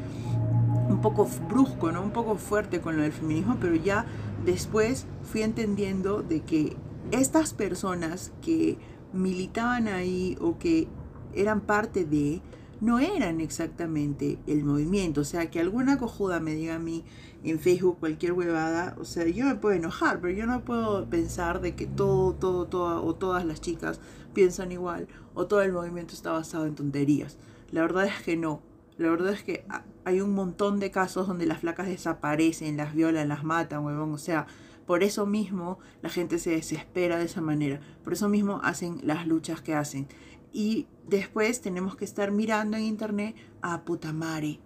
un 0.90 1.02
poco 1.02 1.28
brusco, 1.50 1.92
¿no? 1.92 2.02
Un 2.02 2.12
poco 2.12 2.36
fuerte 2.36 2.82
con 2.82 2.98
lo 2.98 3.04
del 3.04 3.12
feminismo, 3.12 3.58
pero 3.60 3.76
ya 3.76 4.06
después 4.46 5.06
fui 5.24 5.42
entendiendo 5.42 6.24
de 6.24 6.42
que 6.42 6.78
estas 7.12 7.54
personas 7.54 8.32
que 8.42 8.78
militaban 9.14 9.88
ahí 9.88 10.38
o 10.42 10.58
que 10.58 10.88
eran 11.34 11.62
parte 11.62 12.06
de, 12.06 12.42
no 12.80 13.00
eran 13.00 13.42
exactamente 13.42 14.38
el 14.48 14.64
movimiento. 14.64 15.22
O 15.22 15.26
sea, 15.26 15.50
que 15.50 15.60
alguna 15.60 15.98
cojuda 15.98 16.40
me 16.40 16.54
diga 16.54 16.76
a 16.76 16.80
mí 16.80 17.04
en 17.44 17.60
Facebook 17.60 17.98
cualquier 18.00 18.34
huevada, 18.34 18.96
o 19.00 19.06
sea, 19.06 19.26
yo 19.28 19.46
me 19.46 19.56
puedo 19.56 19.76
enojar, 19.76 20.20
pero 20.20 20.34
yo 20.34 20.46
no 20.46 20.64
puedo 20.64 21.10
pensar 21.10 21.62
de 21.62 21.76
que 21.76 21.86
todo, 21.86 22.34
todo, 22.34 22.66
todo, 22.66 23.04
o 23.06 23.16
todas 23.16 23.46
las 23.46 23.62
chicas 23.62 24.00
piensan 24.34 24.72
igual, 24.72 25.08
o 25.34 25.48
todo 25.48 25.62
el 25.62 25.72
movimiento 25.72 26.14
está 26.14 26.32
basado 26.32 26.66
en 26.66 26.76
tonterías. 26.76 27.38
La 27.72 27.82
verdad 27.82 28.06
es 28.06 28.22
que 28.24 28.38
no. 28.38 28.62
La 28.98 29.10
verdad 29.10 29.34
es 29.34 29.44
que 29.44 29.64
hay 30.06 30.22
un 30.22 30.34
montón 30.34 30.80
de 30.80 30.90
casos 30.90 31.28
donde 31.28 31.46
las 31.46 31.60
flacas 31.60 31.88
desaparecen, 31.88 32.78
las 32.78 32.96
violan, 32.96 33.30
las 33.30 33.44
matan, 33.44 33.86
huevón. 33.86 34.14
O 34.14 34.18
sea, 34.18 34.48
por 34.88 35.04
eso 35.04 35.26
mismo 35.26 35.80
la 36.02 36.10
gente 36.10 36.40
se 36.40 36.52
desespera 36.52 37.18
de 37.18 37.26
esa 37.26 37.42
manera. 37.42 37.80
Por 38.04 38.14
eso 38.14 38.28
mismo 38.28 38.60
hacen 38.64 39.00
las 39.04 39.28
luchas 39.28 39.62
que 39.62 39.76
hacen. 39.76 40.08
Y 40.52 40.88
después 41.08 41.62
tenemos 41.62 41.96
que 41.96 42.06
estar 42.06 42.32
mirando 42.32 42.78
en 42.78 42.84
internet 42.84 43.36
a 43.62 43.74
ah, 43.74 43.86
puta 43.86 44.14
madre. 44.14 44.60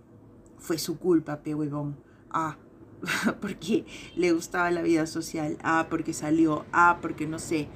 Fue 0.59 0.77
su 0.77 0.97
culpa, 0.97 1.41
pe 1.41 1.55
huevón. 1.55 1.97
Ah, 2.29 2.57
porque 3.41 3.85
le 4.15 4.31
gustaba 4.31 4.71
la 4.71 4.81
vida 4.81 5.07
social. 5.07 5.57
Ah, 5.63 5.87
porque 5.89 6.13
salió. 6.13 6.65
Ah, 6.71 6.99
porque 7.01 7.27
no 7.27 7.39
sé. 7.39 7.67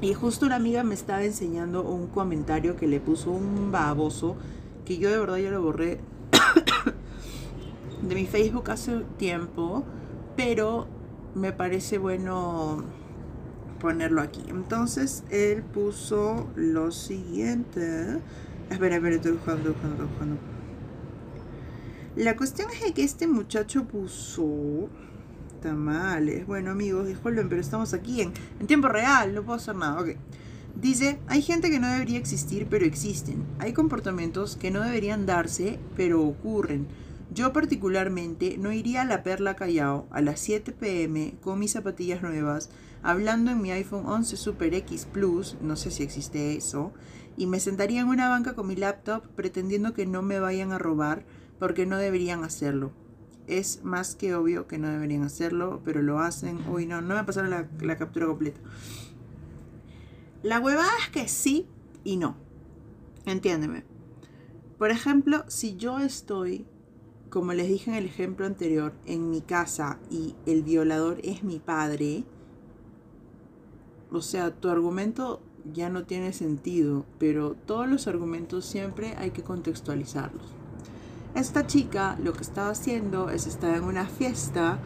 Y 0.00 0.14
justo 0.14 0.46
una 0.46 0.56
amiga 0.56 0.84
me 0.84 0.94
estaba 0.94 1.24
enseñando 1.24 1.82
un 1.82 2.06
comentario 2.06 2.76
que 2.76 2.86
le 2.86 3.00
puso 3.00 3.32
un 3.32 3.72
baboso 3.72 4.36
que 4.88 4.96
yo 4.96 5.10
de 5.10 5.18
verdad 5.18 5.36
ya 5.36 5.50
lo 5.50 5.60
borré 5.60 6.00
de 8.02 8.14
mi 8.14 8.24
Facebook 8.24 8.70
hace 8.70 9.04
tiempo, 9.18 9.84
pero 10.34 10.88
me 11.34 11.52
parece 11.52 11.98
bueno 11.98 12.82
ponerlo 13.80 14.22
aquí. 14.22 14.42
Entonces 14.48 15.24
él 15.28 15.62
puso 15.62 16.48
lo 16.56 16.90
siguiente. 16.90 18.18
Espera, 18.70 18.96
espera, 18.96 19.16
estoy 19.16 19.32
buscando, 19.32 19.74
buscando, 19.74 20.06
buscando. 20.06 20.36
La 22.16 22.34
cuestión 22.34 22.70
es 22.70 22.90
que 22.92 23.04
este 23.04 23.26
muchacho 23.26 23.84
puso 23.84 24.88
tamales. 25.60 26.46
Bueno, 26.46 26.70
amigos, 26.70 27.06
disculpen, 27.06 27.50
pero 27.50 27.60
estamos 27.60 27.92
aquí 27.92 28.22
en, 28.22 28.32
en 28.58 28.66
tiempo 28.66 28.88
real, 28.88 29.34
no 29.34 29.42
puedo 29.42 29.58
hacer 29.58 29.76
nada. 29.76 30.00
Ok. 30.00 30.16
Dice, 30.74 31.18
hay 31.26 31.42
gente 31.42 31.70
que 31.70 31.80
no 31.80 31.88
debería 31.88 32.18
existir, 32.18 32.66
pero 32.70 32.84
existen. 32.84 33.44
Hay 33.58 33.72
comportamientos 33.72 34.56
que 34.56 34.70
no 34.70 34.80
deberían 34.80 35.26
darse, 35.26 35.78
pero 35.96 36.22
ocurren. 36.22 36.86
Yo 37.32 37.52
particularmente 37.52 38.56
no 38.58 38.72
iría 38.72 39.02
a 39.02 39.04
la 39.04 39.22
Perla 39.22 39.54
Callao 39.54 40.06
a 40.10 40.22
las 40.22 40.40
7 40.40 40.72
pm 40.72 41.34
con 41.42 41.58
mis 41.58 41.72
zapatillas 41.72 42.22
nuevas, 42.22 42.70
hablando 43.02 43.50
en 43.50 43.60
mi 43.60 43.70
iPhone 43.70 44.06
11 44.06 44.36
Super 44.36 44.72
X 44.74 45.06
Plus, 45.12 45.56
no 45.60 45.76
sé 45.76 45.90
si 45.90 46.02
existe 46.02 46.56
eso, 46.56 46.92
y 47.36 47.46
me 47.46 47.60
sentaría 47.60 48.00
en 48.00 48.08
una 48.08 48.28
banca 48.28 48.54
con 48.54 48.66
mi 48.66 48.76
laptop 48.76 49.22
pretendiendo 49.36 49.92
que 49.92 50.06
no 50.06 50.22
me 50.22 50.40
vayan 50.40 50.72
a 50.72 50.78
robar 50.78 51.24
porque 51.58 51.86
no 51.86 51.98
deberían 51.98 52.44
hacerlo. 52.44 52.92
Es 53.46 53.84
más 53.84 54.14
que 54.14 54.34
obvio 54.34 54.66
que 54.66 54.78
no 54.78 54.88
deberían 54.88 55.22
hacerlo, 55.22 55.80
pero 55.84 56.02
lo 56.02 56.20
hacen. 56.20 56.58
Uy, 56.68 56.86
no, 56.86 57.00
no 57.00 57.14
me 57.14 57.24
pasaron 57.24 57.50
la, 57.50 57.68
la 57.80 57.96
captura 57.96 58.26
completa. 58.26 58.60
La 60.42 60.60
huevada 60.60 60.90
es 61.00 61.08
que 61.10 61.28
sí 61.28 61.66
y 62.04 62.16
no. 62.16 62.36
Entiéndeme. 63.26 63.84
Por 64.78 64.90
ejemplo, 64.90 65.44
si 65.48 65.76
yo 65.76 65.98
estoy, 65.98 66.64
como 67.30 67.52
les 67.52 67.68
dije 67.68 67.90
en 67.90 67.96
el 67.96 68.06
ejemplo 68.06 68.46
anterior, 68.46 68.94
en 69.06 69.30
mi 69.30 69.40
casa 69.40 69.98
y 70.10 70.36
el 70.46 70.62
violador 70.62 71.18
es 71.24 71.42
mi 71.42 71.58
padre, 71.58 72.24
o 74.12 74.22
sea, 74.22 74.52
tu 74.52 74.68
argumento 74.68 75.42
ya 75.72 75.90
no 75.90 76.04
tiene 76.04 76.32
sentido, 76.32 77.04
pero 77.18 77.54
todos 77.66 77.88
los 77.88 78.06
argumentos 78.06 78.64
siempre 78.64 79.14
hay 79.18 79.32
que 79.32 79.42
contextualizarlos. 79.42 80.54
Esta 81.34 81.66
chica 81.66 82.16
lo 82.22 82.32
que 82.32 82.42
estaba 82.42 82.70
haciendo 82.70 83.28
es 83.30 83.46
estar 83.46 83.76
en 83.76 83.84
una 83.84 84.06
fiesta 84.06 84.78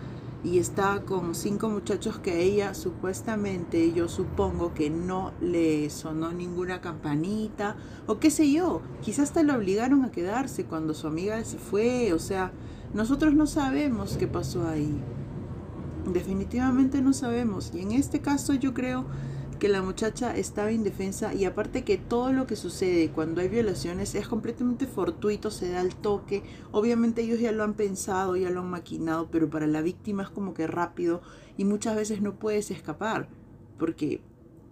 y 0.44 0.58
está 0.58 1.02
con 1.04 1.34
cinco 1.34 1.68
muchachos 1.68 2.18
que 2.18 2.42
ella 2.42 2.74
supuestamente, 2.74 3.92
yo 3.92 4.08
supongo 4.08 4.74
que 4.74 4.90
no 4.90 5.32
le 5.40 5.88
sonó 5.90 6.32
ninguna 6.32 6.80
campanita 6.80 7.76
o 8.06 8.18
qué 8.18 8.30
sé 8.30 8.50
yo, 8.50 8.82
quizás 9.02 9.28
hasta 9.28 9.42
la 9.44 9.56
obligaron 9.56 10.04
a 10.04 10.10
quedarse 10.10 10.64
cuando 10.64 10.94
su 10.94 11.06
amiga 11.06 11.44
se 11.44 11.58
fue, 11.58 12.12
o 12.12 12.18
sea, 12.18 12.52
nosotros 12.92 13.34
no 13.34 13.46
sabemos 13.46 14.16
qué 14.16 14.26
pasó 14.26 14.66
ahí. 14.66 15.00
Definitivamente 16.12 17.00
no 17.00 17.12
sabemos 17.12 17.70
y 17.72 17.80
en 17.80 17.92
este 17.92 18.20
caso 18.20 18.54
yo 18.54 18.74
creo 18.74 19.04
que 19.62 19.68
la 19.68 19.80
muchacha 19.80 20.36
estaba 20.36 20.72
indefensa 20.72 21.34
y 21.34 21.44
aparte 21.44 21.84
que 21.84 21.96
todo 21.96 22.32
lo 22.32 22.48
que 22.48 22.56
sucede 22.56 23.12
cuando 23.12 23.40
hay 23.40 23.46
violaciones 23.48 24.16
es 24.16 24.26
completamente 24.26 24.88
fortuito, 24.88 25.52
se 25.52 25.70
da 25.70 25.82
el 25.82 25.94
toque. 25.94 26.42
Obviamente 26.72 27.22
ellos 27.22 27.38
ya 27.38 27.52
lo 27.52 27.62
han 27.62 27.74
pensado, 27.74 28.34
ya 28.34 28.50
lo 28.50 28.62
han 28.62 28.70
maquinado, 28.70 29.28
pero 29.30 29.48
para 29.50 29.68
la 29.68 29.80
víctima 29.80 30.24
es 30.24 30.30
como 30.30 30.52
que 30.52 30.66
rápido 30.66 31.22
y 31.56 31.64
muchas 31.64 31.94
veces 31.94 32.22
no 32.22 32.40
puedes 32.40 32.72
escapar 32.72 33.28
porque 33.78 34.20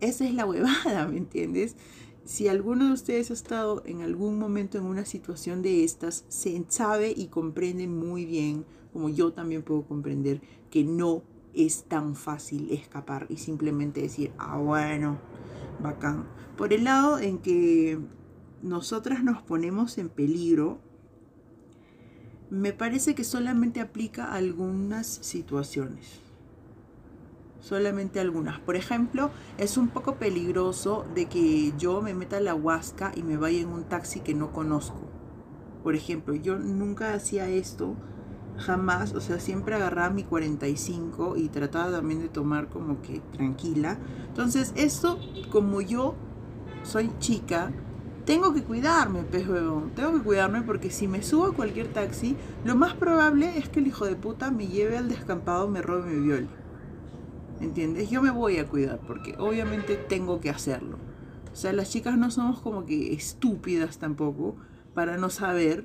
esa 0.01 0.25
es 0.25 0.35
la 0.35 0.45
huevada, 0.45 1.07
¿me 1.07 1.19
entiendes? 1.19 1.77
Si 2.25 2.49
alguno 2.49 2.89
de 2.89 2.93
ustedes 2.95 3.31
ha 3.31 3.35
estado 3.35 3.85
en 3.87 4.01
algún 4.01 4.41
momento 4.41 4.77
en 4.77 4.87
una 4.87 5.05
situación 5.05 5.63
de 5.63 5.85
estas, 5.85 6.25
se 6.27 6.65
sabe 6.67 7.15
y 7.17 7.29
comprende 7.29 7.87
muy 7.87 8.25
bien, 8.25 8.65
como 8.93 9.09
yo 9.09 9.33
también 9.33 9.63
puedo 9.63 9.83
comprender, 9.83 10.41
que 10.69 10.83
no 10.83 11.23
es 11.55 11.85
tan 11.85 12.15
fácil 12.15 12.71
escapar 12.71 13.27
y 13.29 13.37
simplemente 13.37 14.03
decir, 14.03 14.33
ah, 14.39 14.59
bueno, 14.59 15.19
bacán. 15.83 16.27
Por 16.57 16.73
el 16.73 16.85
lado 16.85 17.19
en 17.19 17.39
que 17.39 17.99
nosotras 18.63 19.25
nos 19.25 19.43
ponemos 19.43 19.99
en 19.99 20.09
peligro, 20.09 20.81
me 22.51 22.73
parece 22.73 23.15
que 23.15 23.25
solamente 23.25 23.81
aplica 23.81 24.27
a 24.27 24.35
algunas 24.35 25.07
situaciones. 25.07 26.21
Solamente 27.61 28.21
algunas. 28.21 28.59
Por 28.61 28.75
ejemplo, 28.75 29.31
es 29.59 29.77
un 29.77 29.89
poco 29.89 30.17
peligroso 30.17 31.07
de 31.15 31.27
que 31.27 31.73
yo 31.79 32.01
me 32.01 32.15
meta 32.15 32.39
a 32.39 32.41
la 32.41 32.55
huasca 32.55 33.13
y 33.15 33.23
me 33.23 33.37
vaya 33.37 33.61
en 33.61 33.69
un 33.69 33.85
taxi 33.85 34.21
que 34.21 34.35
no 34.35 34.53
conozco. 34.53 35.01
Por 35.83 35.95
ejemplo, 35.95 36.35
yo 36.35 36.59
nunca 36.59 37.15
hacía 37.15 37.49
esto 37.49 37.97
jamás, 38.59 39.15
o 39.15 39.21
sea, 39.21 39.41
siempre 39.41 39.75
agarraba 39.75 40.11
mi 40.11 40.25
45 40.25 41.37
y 41.37 41.49
trataba 41.49 41.91
también 41.91 42.21
de 42.21 42.29
tomar 42.29 42.69
como 42.69 43.01
que 43.03 43.21
tranquila. 43.33 43.99
Entonces, 44.29 44.73
esto, 44.77 45.19
como 45.51 45.81
yo 45.81 46.15
soy 46.83 47.11
chica, 47.19 47.73
tengo 48.25 48.53
que 48.53 48.63
cuidarme, 48.63 49.23
pez 49.23 49.49
huevón. 49.49 49.91
Tengo 49.95 50.13
que 50.13 50.23
cuidarme 50.23 50.63
porque 50.63 50.91
si 50.91 51.09
me 51.09 51.23
subo 51.23 51.47
a 51.47 51.55
cualquier 51.55 51.89
taxi, 51.89 52.37
lo 52.65 52.77
más 52.77 52.95
probable 52.95 53.59
es 53.59 53.69
que 53.69 53.81
el 53.81 53.87
hijo 53.87 54.05
de 54.05 54.17
puta 54.17 54.51
me 54.51 54.67
lleve 54.69 54.99
al 54.99 55.09
descampado, 55.09 55.69
me 55.69 55.83
robe 55.83 56.11
me 56.11 56.21
viole. 56.21 56.61
¿entiendes? 57.61 58.11
Yo 58.11 58.23
me 58.23 58.31
voy 58.31 58.59
a 58.59 58.67
cuidar 58.67 59.01
porque 59.07 59.35
obviamente 59.39 59.97
tengo 59.97 60.41
que 60.41 60.51
hacerlo. 60.51 60.99
O 61.53 61.57
sea, 61.57 61.73
las 61.73 61.91
chicas 61.91 62.17
no 62.17 62.31
somos 62.31 62.61
como 62.61 62.87
que 62.87 63.13
estúpidas 63.13 63.99
tampoco 63.99 64.57
para 64.95 65.17
no 65.17 65.31
saber 65.31 65.85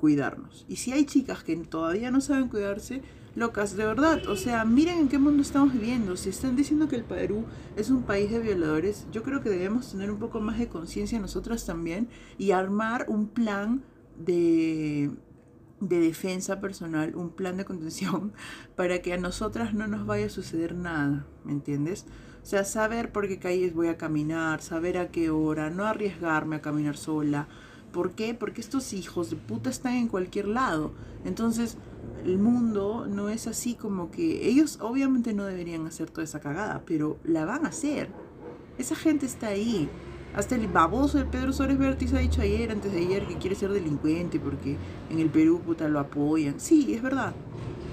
cuidarnos. 0.00 0.64
Y 0.68 0.76
si 0.76 0.92
hay 0.92 1.04
chicas 1.04 1.44
que 1.44 1.54
todavía 1.56 2.10
no 2.10 2.20
saben 2.20 2.48
cuidarse, 2.48 3.02
locas, 3.34 3.76
de 3.76 3.84
verdad. 3.84 4.26
O 4.28 4.36
sea, 4.36 4.64
miren 4.64 4.98
en 4.98 5.08
qué 5.08 5.18
mundo 5.18 5.42
estamos 5.42 5.72
viviendo. 5.72 6.16
Si 6.16 6.30
están 6.30 6.56
diciendo 6.56 6.88
que 6.88 6.96
el 6.96 7.04
Perú 7.04 7.44
es 7.76 7.90
un 7.90 8.02
país 8.02 8.30
de 8.30 8.40
violadores, 8.40 9.06
yo 9.12 9.22
creo 9.22 9.42
que 9.42 9.50
debemos 9.50 9.92
tener 9.92 10.10
un 10.10 10.18
poco 10.18 10.40
más 10.40 10.58
de 10.58 10.68
conciencia 10.68 11.18
nosotras 11.20 11.66
también 11.66 12.08
y 12.38 12.50
armar 12.50 13.06
un 13.08 13.28
plan 13.28 13.84
de, 14.18 15.10
de 15.80 16.00
defensa 16.00 16.60
personal, 16.60 17.14
un 17.14 17.30
plan 17.30 17.56
de 17.56 17.64
contención 17.64 18.32
para 18.76 19.02
que 19.02 19.12
a 19.12 19.18
nosotras 19.18 19.74
no 19.74 19.86
nos 19.86 20.06
vaya 20.06 20.26
a 20.26 20.30
suceder 20.30 20.74
nada, 20.74 21.26
¿me 21.44 21.52
entiendes? 21.52 22.06
O 22.42 22.46
sea, 22.46 22.64
saber 22.64 23.12
por 23.12 23.28
qué 23.28 23.38
calles 23.38 23.74
voy 23.74 23.88
a 23.88 23.98
caminar, 23.98 24.62
saber 24.62 24.96
a 24.96 25.10
qué 25.10 25.30
hora, 25.30 25.68
no 25.68 25.84
arriesgarme 25.84 26.56
a 26.56 26.62
caminar 26.62 26.96
sola. 26.96 27.48
¿Por 27.92 28.12
qué? 28.12 28.34
Porque 28.34 28.60
estos 28.60 28.92
hijos 28.92 29.30
de 29.30 29.36
puta 29.36 29.70
están 29.70 29.94
en 29.94 30.08
cualquier 30.08 30.48
lado. 30.48 30.92
Entonces, 31.24 31.76
el 32.24 32.38
mundo 32.38 33.06
no 33.08 33.28
es 33.28 33.46
así 33.46 33.74
como 33.74 34.10
que 34.10 34.48
ellos 34.48 34.78
obviamente 34.80 35.32
no 35.32 35.44
deberían 35.44 35.86
hacer 35.86 36.10
toda 36.10 36.24
esa 36.24 36.40
cagada, 36.40 36.82
pero 36.86 37.18
la 37.24 37.44
van 37.44 37.66
a 37.66 37.70
hacer. 37.70 38.08
Esa 38.78 38.94
gente 38.94 39.26
está 39.26 39.48
ahí. 39.48 39.88
Hasta 40.34 40.54
el 40.54 40.68
baboso 40.68 41.18
de 41.18 41.24
Pedro 41.24 41.52
Suárez 41.52 41.78
Vértiz 41.78 42.12
ha 42.14 42.18
dicho 42.18 42.40
ayer, 42.40 42.70
antes 42.70 42.92
de 42.92 43.00
ayer, 43.00 43.26
que 43.26 43.38
quiere 43.38 43.56
ser 43.56 43.72
delincuente 43.72 44.38
porque 44.38 44.76
en 45.10 45.18
el 45.18 45.28
Perú 45.28 45.60
puta 45.60 45.88
lo 45.88 45.98
apoyan. 45.98 46.60
Sí, 46.60 46.94
es 46.94 47.02
verdad. 47.02 47.32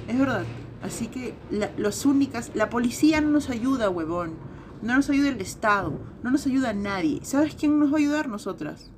Es 0.07 0.19
verdad. 0.19 0.43
Así 0.83 1.07
que 1.07 1.33
la, 1.49 1.71
las 1.77 2.05
únicas, 2.05 2.51
la 2.53 2.69
policía 2.69 3.21
no 3.21 3.29
nos 3.29 3.49
ayuda, 3.49 3.89
huevón. 3.89 4.35
No 4.83 4.95
nos 4.95 5.09
ayuda 5.09 5.29
el 5.29 5.41
Estado. 5.41 5.99
No 6.21 6.29
nos 6.29 6.45
ayuda 6.45 6.73
nadie. 6.73 7.21
¿Sabes 7.23 7.55
quién 7.55 7.79
nos 7.79 7.91
va 7.91 7.95
a 7.95 7.99
ayudar? 7.99 8.29
Nosotras. 8.29 8.91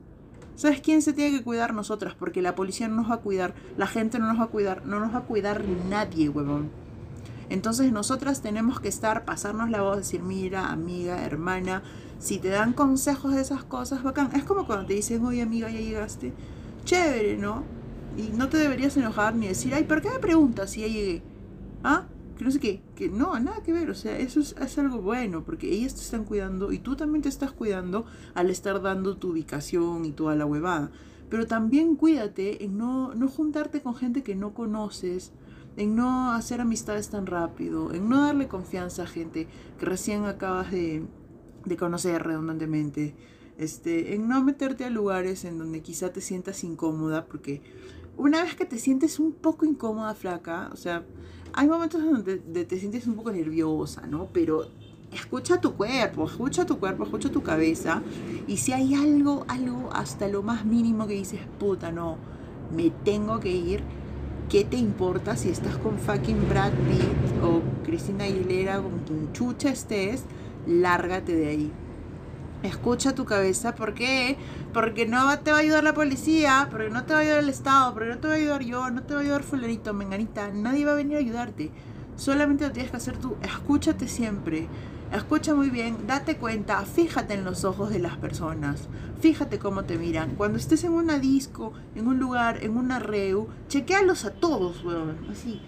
¿Sabes 0.60 0.82
quién 0.82 1.02
se 1.02 1.14
tiene 1.14 1.38
que 1.38 1.42
cuidar? 1.42 1.74
Nosotras, 1.74 2.16
porque 2.20 2.42
la 2.42 2.54
policía 2.54 2.90
no 2.90 2.98
nos 2.98 3.10
va 3.10 3.16
a 3.16 3.20
cuidar, 3.20 3.54
la 3.78 3.88
gente 3.88 4.20
no 4.20 4.28
nos 4.28 4.42
va 4.42 4.44
a 4.44 4.48
cuidar, 4.48 4.86
no 4.86 5.00
nos 5.00 5.14
va 5.14 5.20
a 5.20 5.24
cuidar 5.24 5.64
nadie, 5.90 6.28
huevón. 6.28 6.70
Entonces 7.48 7.94
nosotras 7.94 8.42
tenemos 8.42 8.82
que 8.82 8.90
estar, 8.90 9.24
pasarnos 9.24 9.70
la 9.70 9.82
voz, 9.82 9.96
decir, 9.96 10.22
mira, 10.22 10.70
amiga, 10.70 11.24
hermana, 11.24 11.82
si 12.20 12.40
te 12.40 12.50
dan 12.50 12.74
consejos 12.74 13.36
de 13.36 13.40
esas 13.40 13.64
cosas, 13.64 14.04
bacán. 14.04 14.32
Es 14.36 14.44
como 14.44 14.68
cuando 14.68 14.86
te 14.86 14.96
dicen, 14.96 15.24
oye 15.24 15.42
amiga, 15.42 15.70
ya 15.70 15.80
llegaste. 15.80 16.34
Chévere, 16.84 17.38
¿no? 17.38 17.64
Y 18.18 18.36
no 18.36 18.50
te 18.50 18.58
deberías 18.58 18.98
enojar 18.98 19.36
ni 19.36 19.48
decir, 19.48 19.74
ay, 19.74 19.86
¿por 19.86 20.02
qué 20.02 20.10
me 20.10 20.20
preguntas 20.20 20.72
si 20.72 20.82
ya 20.82 20.88
llegué? 20.88 21.24
¿Ah? 21.86 22.04
Que 22.40 22.46
no 22.46 22.52
sé 22.52 22.60
qué, 22.62 22.82
que 22.96 23.10
no, 23.10 23.38
nada 23.38 23.62
que 23.64 23.74
ver, 23.74 23.90
o 23.90 23.94
sea, 23.94 24.18
eso 24.18 24.40
es, 24.40 24.56
es, 24.58 24.78
algo 24.78 25.02
bueno, 25.02 25.44
porque 25.44 25.70
ellas 25.70 25.94
te 25.94 26.00
están 26.00 26.24
cuidando 26.24 26.72
y 26.72 26.80
tú 26.80 26.96
también 26.96 27.22
te 27.22 27.28
estás 27.28 27.52
cuidando 27.52 28.06
al 28.34 28.50
estar 28.50 28.82
dando 28.82 29.18
tu 29.18 29.32
ubicación 29.32 30.06
y 30.06 30.14
toda 30.14 30.38
la 30.38 30.46
huevada. 30.46 30.90
Pero 31.30 31.48
también 31.48 31.98
cuídate 31.98 32.64
en 32.64 32.78
no, 32.78 33.14
no 33.14 33.28
juntarte 33.28 33.82
con 33.82 33.94
gente 33.94 34.24
que 34.24 34.36
no 34.36 34.54
conoces, 34.54 35.34
en 35.76 35.98
no 35.98 36.32
hacer 36.32 36.62
amistades 36.62 37.10
tan 37.10 37.26
rápido, 37.26 37.94
en 37.94 38.08
no 38.08 38.22
darle 38.22 38.48
confianza 38.48 39.04
a 39.04 39.08
gente 39.08 39.48
que 39.78 39.86
recién 39.86 40.24
acabas 40.24 40.72
de, 40.72 41.06
de 41.66 41.76
conocer 41.76 42.24
redundantemente, 42.24 43.16
este, 43.58 44.16
en 44.16 44.30
no 44.30 44.42
meterte 44.42 44.86
a 44.86 44.90
lugares 44.90 45.44
en 45.44 45.58
donde 45.58 45.82
quizá 45.82 46.14
te 46.14 46.22
sientas 46.22 46.64
incómoda, 46.64 47.26
porque 47.26 47.62
una 48.16 48.44
vez 48.44 48.56
que 48.56 48.66
te 48.66 48.78
sientes 48.78 49.20
un 49.20 49.34
poco 49.34 49.66
incómoda, 49.66 50.16
flaca, 50.16 50.70
o 50.72 50.78
sea, 50.78 51.06
hay 51.60 51.68
momentos 51.68 52.02
donde 52.02 52.38
te 52.38 52.80
sientes 52.80 53.06
un 53.06 53.16
poco 53.16 53.34
nerviosa, 53.34 54.08
¿no? 54.08 54.30
Pero 54.32 54.70
escucha 55.12 55.60
tu 55.60 55.74
cuerpo, 55.74 56.26
escucha 56.26 56.66
tu 56.66 56.80
cuerpo, 56.80 57.04
escucha 57.04 57.30
tu 57.30 57.44
cabeza. 57.44 58.02
Y 58.48 58.56
si 58.56 58.72
hay 58.72 58.94
algo, 58.94 59.44
algo 59.50 59.90
hasta 59.92 60.30
lo 60.30 60.42
más 60.42 60.64
mínimo 60.64 61.06
que 61.06 61.16
dices, 61.16 61.42
puta, 61.60 61.92
no, 61.92 62.16
me 62.74 62.92
tengo 63.04 63.42
que 63.42 63.52
ir. 63.52 63.84
¿Qué 64.48 64.64
te 64.64 64.78
importa 64.78 65.36
si 65.36 65.50
estás 65.50 65.76
con 65.80 66.00
fucking 66.00 66.48
Brad 66.48 66.72
Pitt 66.72 67.44
o 67.44 67.62
Cristina 67.84 68.24
Aguilera, 68.24 68.82
con 68.82 69.00
quien 69.00 69.34
chucha 69.34 69.70
estés? 69.70 70.24
Lárgate 70.66 71.36
de 71.36 71.48
ahí. 71.48 71.72
Escucha 72.62 73.16
tu 73.16 73.24
cabeza, 73.24 73.74
¿por 73.74 73.94
qué? 73.94 74.36
Porque 74.74 75.06
no 75.06 75.40
te 75.40 75.52
va 75.52 75.58
a 75.58 75.62
ayudar 75.62 75.84
la 75.84 75.94
policía, 75.94 76.68
porque 76.70 76.90
no 76.90 77.06
te 77.06 77.14
va 77.14 77.20
a 77.20 77.22
ayudar 77.22 77.40
el 77.40 77.50
Estado, 77.50 77.94
porque 77.94 78.10
no 78.10 78.18
te 78.18 78.28
va 78.28 78.34
a 78.34 78.38
ayudar 78.38 78.64
yo, 78.64 78.90
no 78.90 79.04
te 79.04 79.14
va 79.14 79.22
a 79.22 79.24
ayudar 79.24 79.44
fulanito, 79.44 79.94
menganita, 79.94 80.52
nadie 80.52 80.86
va 80.86 80.92
a 80.92 80.96
venir 80.96 81.16
a 81.16 81.20
ayudarte. 81.20 81.72
Solamente 82.18 82.68
lo 82.68 82.74
tienes 82.74 82.92
que 82.92 82.98
hacer 82.98 83.16
tú, 83.16 83.38
escúchate 83.42 84.10
siempre, 84.10 84.68
escucha 85.14 85.56
muy 85.56 85.70
bien, 85.70 86.06
date 86.06 86.36
cuenta, 86.36 86.82
fíjate 86.82 87.34
en 87.34 87.46
los 87.46 87.64
ojos 87.64 87.92
de 87.92 88.00
las 88.00 88.18
personas, 88.18 88.90
fíjate 89.22 89.58
cómo 89.58 89.86
te 89.86 89.98
miran. 89.98 90.36
Cuando 90.36 90.58
estés 90.58 90.84
en 90.84 90.92
una 90.92 91.18
disco, 91.18 91.72
en 91.96 92.08
un 92.08 92.20
lugar, 92.20 92.62
en 92.62 92.76
una 92.76 93.00
reu, 93.00 93.48
chequealos 93.70 94.26
a 94.26 94.32
todos, 94.32 94.84
weón, 94.84 95.18
así. 95.32 95.62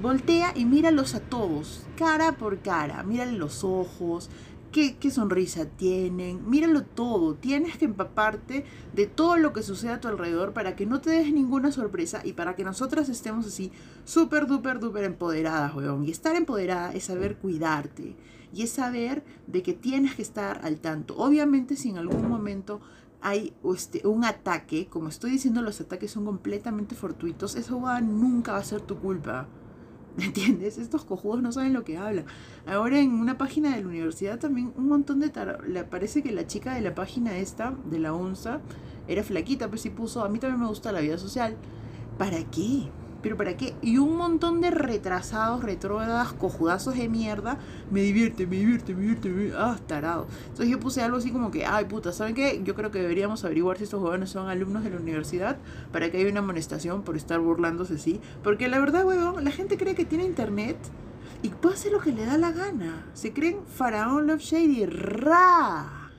Voltea 0.00 0.52
y 0.54 0.64
míralos 0.64 1.16
a 1.16 1.20
todos, 1.20 1.86
cara 1.96 2.32
por 2.32 2.60
cara, 2.60 3.02
mírale 3.02 3.32
los 3.32 3.64
ojos, 3.64 4.30
qué, 4.76 4.98
qué, 4.98 5.10
sonrisa 5.10 5.64
tienen, 5.64 6.50
míralo 6.50 6.82
todo, 6.82 7.34
tienes 7.34 7.78
que 7.78 7.86
empaparte 7.86 8.66
de 8.94 9.06
todo 9.06 9.38
lo 9.38 9.54
que 9.54 9.62
sucede 9.62 9.92
a 9.92 10.02
tu 10.02 10.08
alrededor 10.08 10.52
para 10.52 10.76
que 10.76 10.84
no 10.84 11.00
te 11.00 11.08
des 11.08 11.32
ninguna 11.32 11.72
sorpresa 11.72 12.20
y 12.22 12.34
para 12.34 12.54
que 12.56 12.62
nosotras 12.62 13.08
estemos 13.08 13.46
así 13.46 13.72
súper, 14.04 14.46
duper, 14.46 14.78
duper 14.78 15.04
empoderadas, 15.04 15.74
weón. 15.74 16.04
Y 16.04 16.10
estar 16.10 16.36
empoderada 16.36 16.92
es 16.92 17.04
saber 17.04 17.38
cuidarte 17.38 18.16
y 18.52 18.64
es 18.64 18.70
saber 18.70 19.24
de 19.46 19.62
que 19.62 19.72
tienes 19.72 20.14
que 20.14 20.20
estar 20.20 20.60
al 20.62 20.78
tanto. 20.78 21.16
Obviamente 21.16 21.74
si 21.76 21.88
en 21.88 21.96
algún 21.96 22.28
momento 22.28 22.82
hay 23.22 23.54
este, 23.74 24.06
un 24.06 24.26
ataque, 24.26 24.88
como 24.88 25.08
estoy 25.08 25.30
diciendo, 25.30 25.62
los 25.62 25.80
ataques 25.80 26.10
son 26.10 26.26
completamente 26.26 26.94
fortuitos, 26.94 27.56
eso 27.56 27.80
va, 27.80 28.02
nunca 28.02 28.52
va 28.52 28.58
a 28.58 28.64
ser 28.64 28.82
tu 28.82 28.98
culpa. 28.98 29.48
¿Entiendes? 30.18 30.78
Estos 30.78 31.04
cojudos 31.04 31.42
no 31.42 31.52
saben 31.52 31.72
lo 31.72 31.84
que 31.84 31.98
hablan. 31.98 32.24
Ahora 32.66 32.98
en 32.98 33.12
una 33.12 33.36
página 33.36 33.74
de 33.74 33.82
la 33.82 33.88
universidad 33.88 34.38
también 34.38 34.72
un 34.76 34.88
montón 34.88 35.20
de. 35.20 35.30
Le 35.68 35.84
parece 35.84 36.22
que 36.22 36.32
la 36.32 36.46
chica 36.46 36.74
de 36.74 36.80
la 36.80 36.94
página 36.94 37.36
esta, 37.36 37.76
de 37.90 37.98
la 37.98 38.14
ONSA, 38.14 38.60
era 39.08 39.22
flaquita, 39.22 39.68
pues 39.68 39.82
sí 39.82 39.90
puso, 39.90 40.24
a 40.24 40.28
mí 40.28 40.38
también 40.38 40.60
me 40.60 40.68
gusta 40.68 40.92
la 40.92 41.00
vida 41.00 41.18
social. 41.18 41.56
¿Para 42.18 42.42
qué? 42.44 42.90
¿Pero 43.26 43.36
para 43.36 43.56
qué? 43.56 43.74
Y 43.82 43.98
un 43.98 44.16
montón 44.16 44.60
de 44.60 44.70
retrasados, 44.70 45.64
retrógradas, 45.64 46.32
cojudazos 46.32 46.96
de 46.96 47.08
mierda. 47.08 47.58
Me 47.90 48.00
divierte, 48.00 48.46
me 48.46 48.54
divierte, 48.54 48.94
me 48.94 49.00
divierte, 49.00 49.28
me 49.30 49.34
divierte. 49.34 49.58
Ah, 49.58 49.76
tarado. 49.84 50.28
Entonces 50.44 50.68
yo 50.68 50.78
puse 50.78 51.02
algo 51.02 51.16
así 51.16 51.32
como 51.32 51.50
que, 51.50 51.66
ay 51.66 51.86
puta, 51.86 52.12
¿saben 52.12 52.36
qué? 52.36 52.60
Yo 52.62 52.76
creo 52.76 52.92
que 52.92 53.00
deberíamos 53.00 53.44
averiguar 53.44 53.78
si 53.78 53.82
estos 53.82 54.00
jóvenes 54.00 54.30
son 54.30 54.48
alumnos 54.48 54.84
de 54.84 54.90
la 54.90 54.98
universidad 54.98 55.56
para 55.90 56.08
que 56.08 56.18
haya 56.18 56.30
una 56.30 56.38
amonestación 56.38 57.02
por 57.02 57.16
estar 57.16 57.40
burlándose 57.40 57.94
así. 57.94 58.20
Porque 58.44 58.68
la 58.68 58.78
verdad, 58.78 59.04
huevón, 59.04 59.42
la 59.42 59.50
gente 59.50 59.76
cree 59.76 59.96
que 59.96 60.04
tiene 60.04 60.24
internet 60.24 60.76
y 61.42 61.48
puede 61.48 61.74
hacer 61.74 61.90
lo 61.90 61.98
que 61.98 62.12
le 62.12 62.26
da 62.26 62.38
la 62.38 62.52
gana. 62.52 63.06
Se 63.12 63.32
creen 63.32 63.58
Faraón 63.66 64.28
Love 64.28 64.40
Shady. 64.40 64.86
¡Ra! 64.86 66.12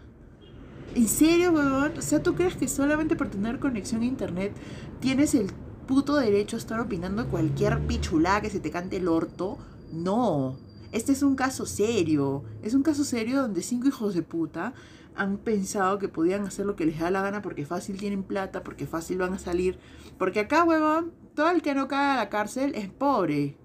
¿En 0.94 1.08
serio, 1.08 1.54
huevón? 1.54 1.94
O 1.98 2.02
sea, 2.02 2.22
¿tú 2.22 2.36
crees 2.36 2.58
que 2.58 2.68
solamente 2.68 3.16
por 3.16 3.30
tener 3.30 3.60
conexión 3.60 4.02
a 4.02 4.06
internet 4.06 4.52
tienes 5.00 5.36
el 5.36 5.54
puto 5.88 6.16
derecho 6.18 6.58
a 6.58 6.60
estar 6.60 6.80
opinando 6.80 7.28
cualquier 7.28 7.80
pichulá 7.88 8.42
que 8.42 8.50
se 8.50 8.60
te 8.60 8.70
cante 8.70 8.98
el 8.98 9.08
orto. 9.08 9.58
No. 9.92 10.58
Este 10.92 11.14
es 11.14 11.24
un 11.24 11.36
caso 11.36 11.66
serio. 11.66 12.44
Es 12.62 12.74
un 12.74 12.84
caso 12.84 13.04
serio 13.04 13.42
donde 13.42 13.64
cinco 13.64 13.88
hijos 13.88 14.14
de 14.14 14.22
puta 14.22 14.74
han 15.16 15.38
pensado 15.38 15.98
que 15.98 16.10
podían 16.10 16.46
hacer 16.46 16.66
lo 16.66 16.76
que 16.76 16.86
les 16.86 17.00
da 17.00 17.10
la 17.10 17.24
gana 17.24 17.42
porque 17.42 17.66
fácil 17.66 17.98
tienen 17.98 18.24
plata, 18.24 18.64
porque 18.64 18.86
fácil 18.86 19.18
van 19.18 19.34
a 19.34 19.40
salir. 19.40 19.80
Porque 20.20 20.42
acá, 20.42 20.64
huevón, 20.64 21.12
todo 21.34 21.50
el 21.50 21.62
que 21.62 21.74
no 21.74 21.88
cae 21.88 22.14
a 22.14 22.18
la 22.18 22.30
cárcel 22.30 22.74
es 22.76 22.90
pobre. 22.90 23.58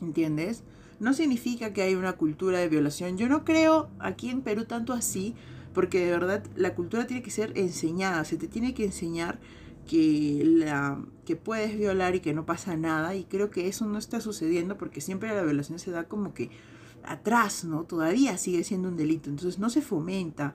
¿Entiendes? 0.00 0.64
No 1.00 1.12
significa 1.12 1.72
que 1.72 1.82
hay 1.82 1.94
una 1.94 2.14
cultura 2.14 2.58
de 2.60 2.68
violación. 2.68 3.18
Yo 3.18 3.28
no 3.28 3.44
creo 3.44 3.90
aquí 3.98 4.30
en 4.30 4.42
Perú 4.42 4.64
tanto 4.64 4.92
así, 4.92 5.34
porque 5.74 6.06
de 6.06 6.12
verdad 6.12 6.44
la 6.56 6.74
cultura 6.74 7.06
tiene 7.06 7.22
que 7.22 7.30
ser 7.30 7.52
enseñada. 7.58 8.24
Se 8.24 8.36
te 8.36 8.48
tiene 8.48 8.72
que 8.72 8.84
enseñar 8.84 9.40
que, 9.86 10.42
la, 10.44 11.04
que 11.24 11.36
puedes 11.36 11.76
violar 11.76 12.14
y 12.14 12.20
que 12.20 12.34
no 12.34 12.46
pasa 12.46 12.76
nada. 12.76 13.14
Y 13.14 13.24
creo 13.24 13.50
que 13.50 13.68
eso 13.68 13.86
no 13.86 13.98
está 13.98 14.20
sucediendo 14.20 14.78
porque 14.78 15.00
siempre 15.00 15.34
la 15.34 15.42
violación 15.42 15.78
se 15.78 15.90
da 15.90 16.04
como 16.04 16.34
que 16.34 16.50
atrás, 17.04 17.64
¿no? 17.64 17.84
Todavía 17.84 18.38
sigue 18.38 18.64
siendo 18.64 18.88
un 18.88 18.96
delito. 18.96 19.30
Entonces 19.30 19.58
no 19.58 19.70
se 19.70 19.82
fomenta. 19.82 20.54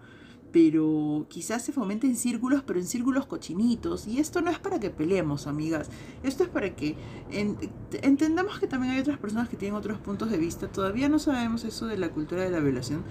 Pero 0.52 1.28
quizás 1.30 1.64
se 1.64 1.72
fomenta 1.72 2.08
en 2.08 2.16
círculos, 2.16 2.64
pero 2.66 2.80
en 2.80 2.88
círculos 2.88 3.28
cochinitos. 3.28 4.08
Y 4.08 4.20
esto 4.20 4.42
no 4.42 4.50
es 4.50 4.58
para 4.58 4.80
que 4.80 4.90
peleemos, 4.90 5.46
amigas. 5.46 5.92
Esto 6.24 6.44
es 6.44 6.50
para 6.50 6.76
que 6.76 6.96
en, 7.30 7.56
entendamos 8.02 8.60
que 8.60 8.66
también 8.66 8.94
hay 8.94 9.00
otras 9.00 9.20
personas 9.20 9.48
que 9.48 9.58
tienen 9.58 9.78
otros 9.78 10.00
puntos 10.00 10.32
de 10.32 10.40
vista. 10.40 10.68
Todavía 10.68 11.08
no 11.08 11.20
sabemos 11.20 11.66
eso 11.66 11.86
de 11.86 12.00
la 12.00 12.10
cultura 12.10 12.42
de 12.42 12.50
la 12.50 12.62
violación. 12.62 13.04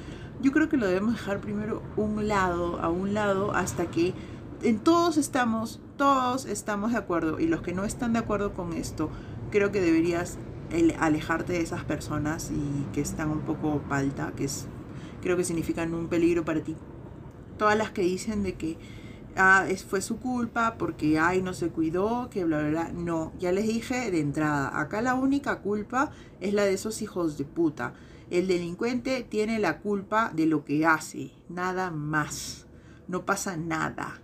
Yo 0.43 0.51
creo 0.51 0.69
que 0.69 0.77
lo 0.77 0.87
debemos 0.87 1.13
dejar 1.13 1.41
primero 1.41 1.83
un 1.97 2.27
lado, 2.27 2.81
a 2.81 2.89
un 2.89 3.15
lado, 3.15 3.53
hasta 3.55 3.89
que 3.89 4.15
en 4.63 4.79
todos 4.79 5.17
estamos, 5.17 5.81
todos 5.97 6.45
estamos 6.47 6.93
de 6.93 6.99
acuerdo 6.99 7.39
y 7.41 7.47
los 7.47 7.63
que 7.63 7.73
no 7.73 7.85
están 7.85 8.13
de 8.13 8.19
acuerdo 8.19 8.55
con 8.55 8.73
esto, 8.73 9.11
creo 9.51 9.73
que 9.73 9.81
deberías 9.81 10.39
alejarte 10.99 11.55
de 11.55 11.63
esas 11.63 11.85
personas 11.85 12.51
y 12.51 12.87
que 12.93 13.01
están 13.01 13.31
un 13.31 13.41
poco 13.41 13.81
palta, 13.89 14.33
que 14.37 14.45
es 14.45 14.67
creo 15.23 15.37
que 15.37 15.45
significan 15.45 15.95
un 15.95 16.09
peligro 16.09 16.45
para 16.45 16.61
ti. 16.61 16.77
Todas 17.57 17.77
las 17.77 17.91
que 17.91 18.03
dicen 18.03 18.43
de 18.43 18.55
que 18.55 18.77
ah, 19.37 19.67
fue 19.89 20.01
su 20.01 20.19
culpa 20.19 20.77
porque 20.79 21.19
ay 21.19 21.43
no 21.43 21.55
se 21.55 21.71
cuidó, 21.71 22.29
que 22.31 22.45
bla 22.45 22.59
bla 22.59 22.69
bla. 22.69 22.93
No, 22.93 23.33
ya 23.39 23.53
les 23.53 23.67
dije 23.67 24.11
de 24.11 24.21
entrada, 24.21 24.79
acá 24.79 25.03
la 25.03 25.15
única 25.15 25.61
culpa 25.61 26.11
es 26.41 26.55
la 26.55 26.65
de 26.65 26.75
esos 26.75 27.03
hijos 27.03 27.39
de 27.39 27.45
puta. 27.45 27.95
El 28.31 28.47
delincuente 28.47 29.23
tiene 29.29 29.59
la 29.59 29.79
culpa 29.79 30.31
de 30.35 30.47
lo 30.47 30.65
que 30.65 30.85
hace, 30.85 31.33
nada 31.49 31.91
más. 31.91 32.67
No 33.07 33.25
pasa 33.25 33.57
nada. 33.57 34.21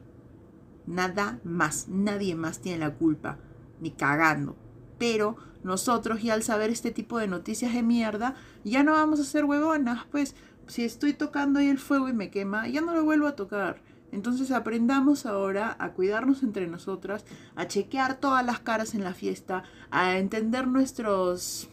Nada 0.86 1.38
más. 1.44 1.88
Nadie 1.88 2.34
más 2.34 2.60
tiene 2.60 2.78
la 2.78 2.94
culpa, 2.94 3.38
ni 3.80 3.90
cagando. 3.90 4.56
Pero 4.98 5.36
nosotros 5.62 6.22
ya 6.22 6.34
al 6.34 6.42
saber 6.42 6.70
este 6.70 6.90
tipo 6.90 7.18
de 7.18 7.26
noticias 7.26 7.74
de 7.74 7.82
mierda, 7.82 8.34
ya 8.64 8.82
no 8.82 8.92
vamos 8.92 9.20
a 9.20 9.24
ser 9.24 9.44
huevonas, 9.44 10.04
pues 10.10 10.34
si 10.66 10.84
estoy 10.84 11.14
tocando 11.14 11.58
ahí 11.58 11.68
el 11.68 11.78
fuego 11.78 12.08
y 12.08 12.12
me 12.12 12.30
quema, 12.30 12.68
ya 12.68 12.80
no 12.80 12.94
lo 12.94 13.04
vuelvo 13.04 13.26
a 13.26 13.36
tocar. 13.36 13.82
Entonces 14.12 14.50
aprendamos 14.52 15.26
ahora 15.26 15.76
a 15.80 15.92
cuidarnos 15.92 16.42
entre 16.42 16.68
nosotras, 16.68 17.24
a 17.56 17.66
chequear 17.66 18.20
todas 18.20 18.46
las 18.46 18.60
caras 18.60 18.94
en 18.94 19.02
la 19.02 19.12
fiesta, 19.12 19.64
a 19.90 20.18
entender 20.18 20.68
nuestros 20.68 21.68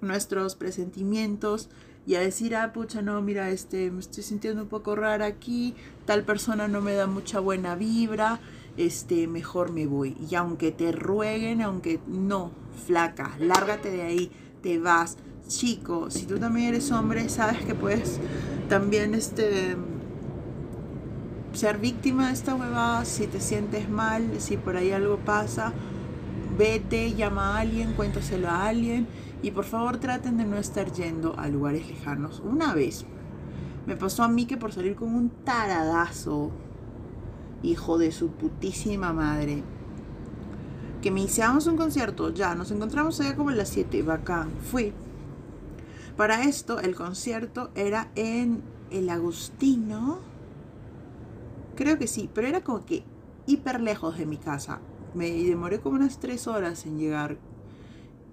nuestros 0.00 0.54
presentimientos 0.54 1.70
y 2.06 2.16
a 2.16 2.20
decir, 2.20 2.54
ah, 2.54 2.72
pucha, 2.72 3.00
no, 3.00 3.20
mira, 3.22 3.50
este, 3.50 3.90
me 3.90 4.00
estoy 4.00 4.22
sintiendo 4.22 4.62
un 4.62 4.68
poco 4.68 4.94
rara 4.94 5.26
aquí, 5.26 5.74
tal 6.04 6.22
persona 6.22 6.68
no 6.68 6.80
me 6.80 6.94
da 6.94 7.06
mucha 7.06 7.40
buena 7.40 7.76
vibra, 7.76 8.40
este, 8.76 9.26
mejor 9.26 9.72
me 9.72 9.86
voy. 9.86 10.16
Y 10.30 10.34
aunque 10.34 10.70
te 10.70 10.92
rueguen, 10.92 11.62
aunque 11.62 12.00
no, 12.06 12.50
flaca, 12.86 13.34
lárgate 13.38 13.90
de 13.90 14.02
ahí, 14.02 14.30
te 14.62 14.78
vas. 14.78 15.16
Chico, 15.46 16.10
si 16.10 16.26
tú 16.26 16.38
también 16.38 16.68
eres 16.68 16.90
hombre, 16.90 17.28
sabes 17.28 17.64
que 17.64 17.74
puedes 17.74 18.18
también, 18.68 19.14
este, 19.14 19.76
ser 21.54 21.78
víctima 21.78 22.28
de 22.28 22.34
esta 22.34 22.54
huevada, 22.54 23.04
si 23.04 23.26
te 23.26 23.40
sientes 23.40 23.88
mal, 23.88 24.28
si 24.38 24.56
por 24.56 24.76
ahí 24.76 24.90
algo 24.90 25.18
pasa, 25.18 25.72
vete, 26.58 27.14
llama 27.14 27.56
a 27.56 27.60
alguien, 27.60 27.92
cuéntaselo 27.92 28.48
a 28.48 28.66
alguien 28.66 29.06
y 29.44 29.50
por 29.50 29.66
favor 29.66 29.98
traten 29.98 30.38
de 30.38 30.46
no 30.46 30.56
estar 30.56 30.90
yendo 30.90 31.38
a 31.38 31.48
lugares 31.48 31.86
lejanos. 31.86 32.40
Una 32.42 32.72
vez 32.72 33.04
me 33.86 33.94
pasó 33.94 34.22
a 34.22 34.28
mí 34.28 34.46
que 34.46 34.56
por 34.56 34.72
salir 34.72 34.96
con 34.96 35.14
un 35.14 35.28
taradazo, 35.28 36.50
hijo 37.62 37.98
de 37.98 38.10
su 38.10 38.30
putísima 38.30 39.12
madre, 39.12 39.62
que 41.02 41.10
me 41.10 41.20
iniciamos 41.20 41.66
un 41.66 41.76
concierto, 41.76 42.32
ya, 42.32 42.54
nos 42.54 42.70
encontramos 42.70 43.20
allá 43.20 43.36
como 43.36 43.50
a 43.50 43.54
las 43.54 43.68
7, 43.68 44.02
bacán, 44.02 44.50
fui. 44.62 44.94
Para 46.16 46.44
esto 46.44 46.80
el 46.80 46.94
concierto 46.94 47.70
era 47.74 48.10
en 48.14 48.62
el 48.90 49.10
Agustino, 49.10 50.20
creo 51.76 51.98
que 51.98 52.06
sí, 52.06 52.30
pero 52.32 52.48
era 52.48 52.62
como 52.62 52.86
que 52.86 53.04
hiper 53.44 53.82
lejos 53.82 54.16
de 54.16 54.24
mi 54.24 54.38
casa. 54.38 54.80
Me 55.12 55.30
demoré 55.30 55.80
como 55.80 55.96
unas 55.96 56.18
3 56.18 56.46
horas 56.46 56.86
en 56.86 56.98
llegar 56.98 57.36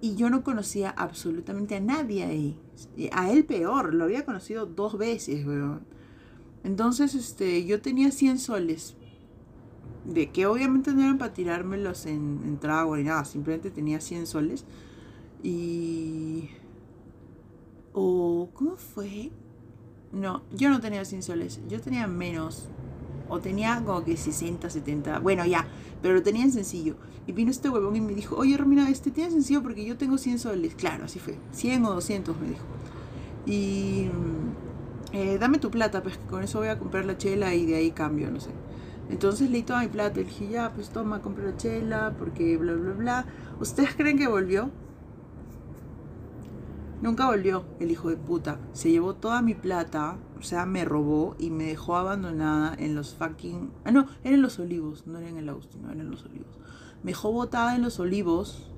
y 0.02 0.16
yo 0.16 0.28
no 0.30 0.42
conocía 0.42 0.90
absolutamente 0.90 1.76
a 1.76 1.80
nadie 1.80 2.24
ahí. 2.24 2.60
A 3.12 3.30
él 3.30 3.44
peor, 3.44 3.94
lo 3.94 4.02
había 4.02 4.24
conocido 4.24 4.66
dos 4.66 4.98
veces, 4.98 5.46
weón. 5.46 5.84
Entonces, 6.64 7.14
este, 7.14 7.64
yo 7.64 7.80
tenía 7.80 8.10
100 8.10 8.40
soles. 8.40 8.96
De 10.04 10.30
que 10.30 10.46
obviamente 10.46 10.92
no 10.92 11.02
eran 11.02 11.18
para 11.18 11.32
tirármelos 11.32 12.06
en, 12.06 12.40
en 12.44 12.58
trago 12.58 12.96
ni 12.96 13.04
nada. 13.04 13.24
Simplemente 13.24 13.70
tenía 13.70 14.00
100 14.00 14.26
soles. 14.26 14.64
Y... 15.40 16.50
¿O 17.92 18.48
cómo 18.54 18.76
fue? 18.76 19.30
No, 20.10 20.42
yo 20.52 20.68
no 20.68 20.80
tenía 20.80 21.04
100 21.04 21.22
soles. 21.22 21.60
Yo 21.68 21.80
tenía 21.80 22.08
menos. 22.08 22.68
O 23.32 23.40
tenía 23.40 23.82
como 23.82 24.04
que 24.04 24.18
60, 24.18 24.68
70. 24.68 25.20
Bueno, 25.20 25.46
ya. 25.46 25.66
Pero 26.02 26.12
lo 26.12 26.22
tenía 26.22 26.44
en 26.44 26.52
sencillo. 26.52 26.96
Y 27.26 27.32
vino 27.32 27.50
este 27.50 27.70
huevón 27.70 27.96
y 27.96 28.00
me 28.02 28.12
dijo, 28.12 28.36
oye 28.36 28.58
Romina, 28.58 28.90
este 28.90 29.10
tiene 29.10 29.30
sencillo 29.30 29.62
porque 29.62 29.86
yo 29.86 29.96
tengo 29.96 30.18
100 30.18 30.38
soles. 30.38 30.74
Claro, 30.74 31.06
así 31.06 31.18
fue. 31.18 31.38
100 31.52 31.86
o 31.86 31.94
200 31.94 32.38
me 32.38 32.48
dijo. 32.48 32.64
Y 33.46 34.10
mm, 34.12 35.16
eh, 35.16 35.38
dame 35.38 35.56
tu 35.56 35.70
plata, 35.70 36.02
pues 36.02 36.18
con 36.28 36.42
eso 36.42 36.58
voy 36.58 36.68
a 36.68 36.78
comprar 36.78 37.06
la 37.06 37.16
chela 37.16 37.54
y 37.54 37.64
de 37.64 37.76
ahí 37.76 37.92
cambio, 37.92 38.30
no 38.30 38.38
sé. 38.38 38.50
Entonces 39.08 39.48
le 39.48 39.56
di 39.56 39.62
toda 39.62 39.80
mi 39.80 39.88
plata 39.88 40.20
y 40.20 40.24
dije, 40.24 40.48
ya, 40.48 40.70
pues 40.74 40.90
toma, 40.90 41.22
compra 41.22 41.46
la 41.46 41.56
chela 41.56 42.14
porque 42.18 42.58
bla, 42.58 42.74
bla, 42.74 42.92
bla. 42.92 43.26
¿Ustedes 43.60 43.94
creen 43.94 44.18
que 44.18 44.28
volvió? 44.28 44.70
Nunca 47.02 47.26
volvió 47.26 47.64
el 47.80 47.90
hijo 47.90 48.08
de 48.08 48.16
puta. 48.16 48.58
Se 48.72 48.90
llevó 48.90 49.14
toda 49.14 49.42
mi 49.42 49.54
plata, 49.54 50.16
o 50.38 50.42
sea, 50.42 50.64
me 50.64 50.86
robó 50.86 51.36
y 51.38 51.50
me 51.50 51.64
dejó 51.64 51.96
abandonada 51.96 52.74
en 52.78 52.94
los 52.94 53.14
fucking... 53.14 53.70
Ah, 53.84 53.90
no, 53.90 54.06
eran 54.24 54.40
los 54.40 54.58
olivos, 54.58 55.06
no 55.06 55.18
era 55.18 55.28
en 55.28 55.36
el 55.36 55.48
Agustino, 55.50 55.88
eran 55.88 56.00
en 56.00 56.10
los 56.10 56.24
olivos 56.24 56.62
me 57.02 57.10
dejó 57.10 57.32
botada 57.32 57.74
en 57.74 57.82
los 57.82 57.98
olivos. 57.98 58.68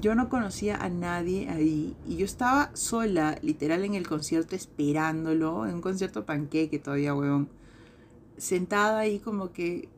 Yo 0.00 0.14
no 0.14 0.28
conocía 0.28 0.76
a 0.76 0.88
nadie 0.88 1.48
ahí 1.48 1.96
y 2.06 2.16
yo 2.16 2.24
estaba 2.24 2.70
sola, 2.74 3.38
literal, 3.42 3.84
en 3.84 3.94
el 3.94 4.06
concierto 4.08 4.56
esperándolo, 4.56 5.66
en 5.66 5.76
un 5.76 5.80
concierto 5.80 6.26
panqueque 6.26 6.78
todavía, 6.78 7.14
weón. 7.14 7.48
Sentada 8.36 9.00
ahí 9.00 9.18
como 9.18 9.52
que... 9.52 9.88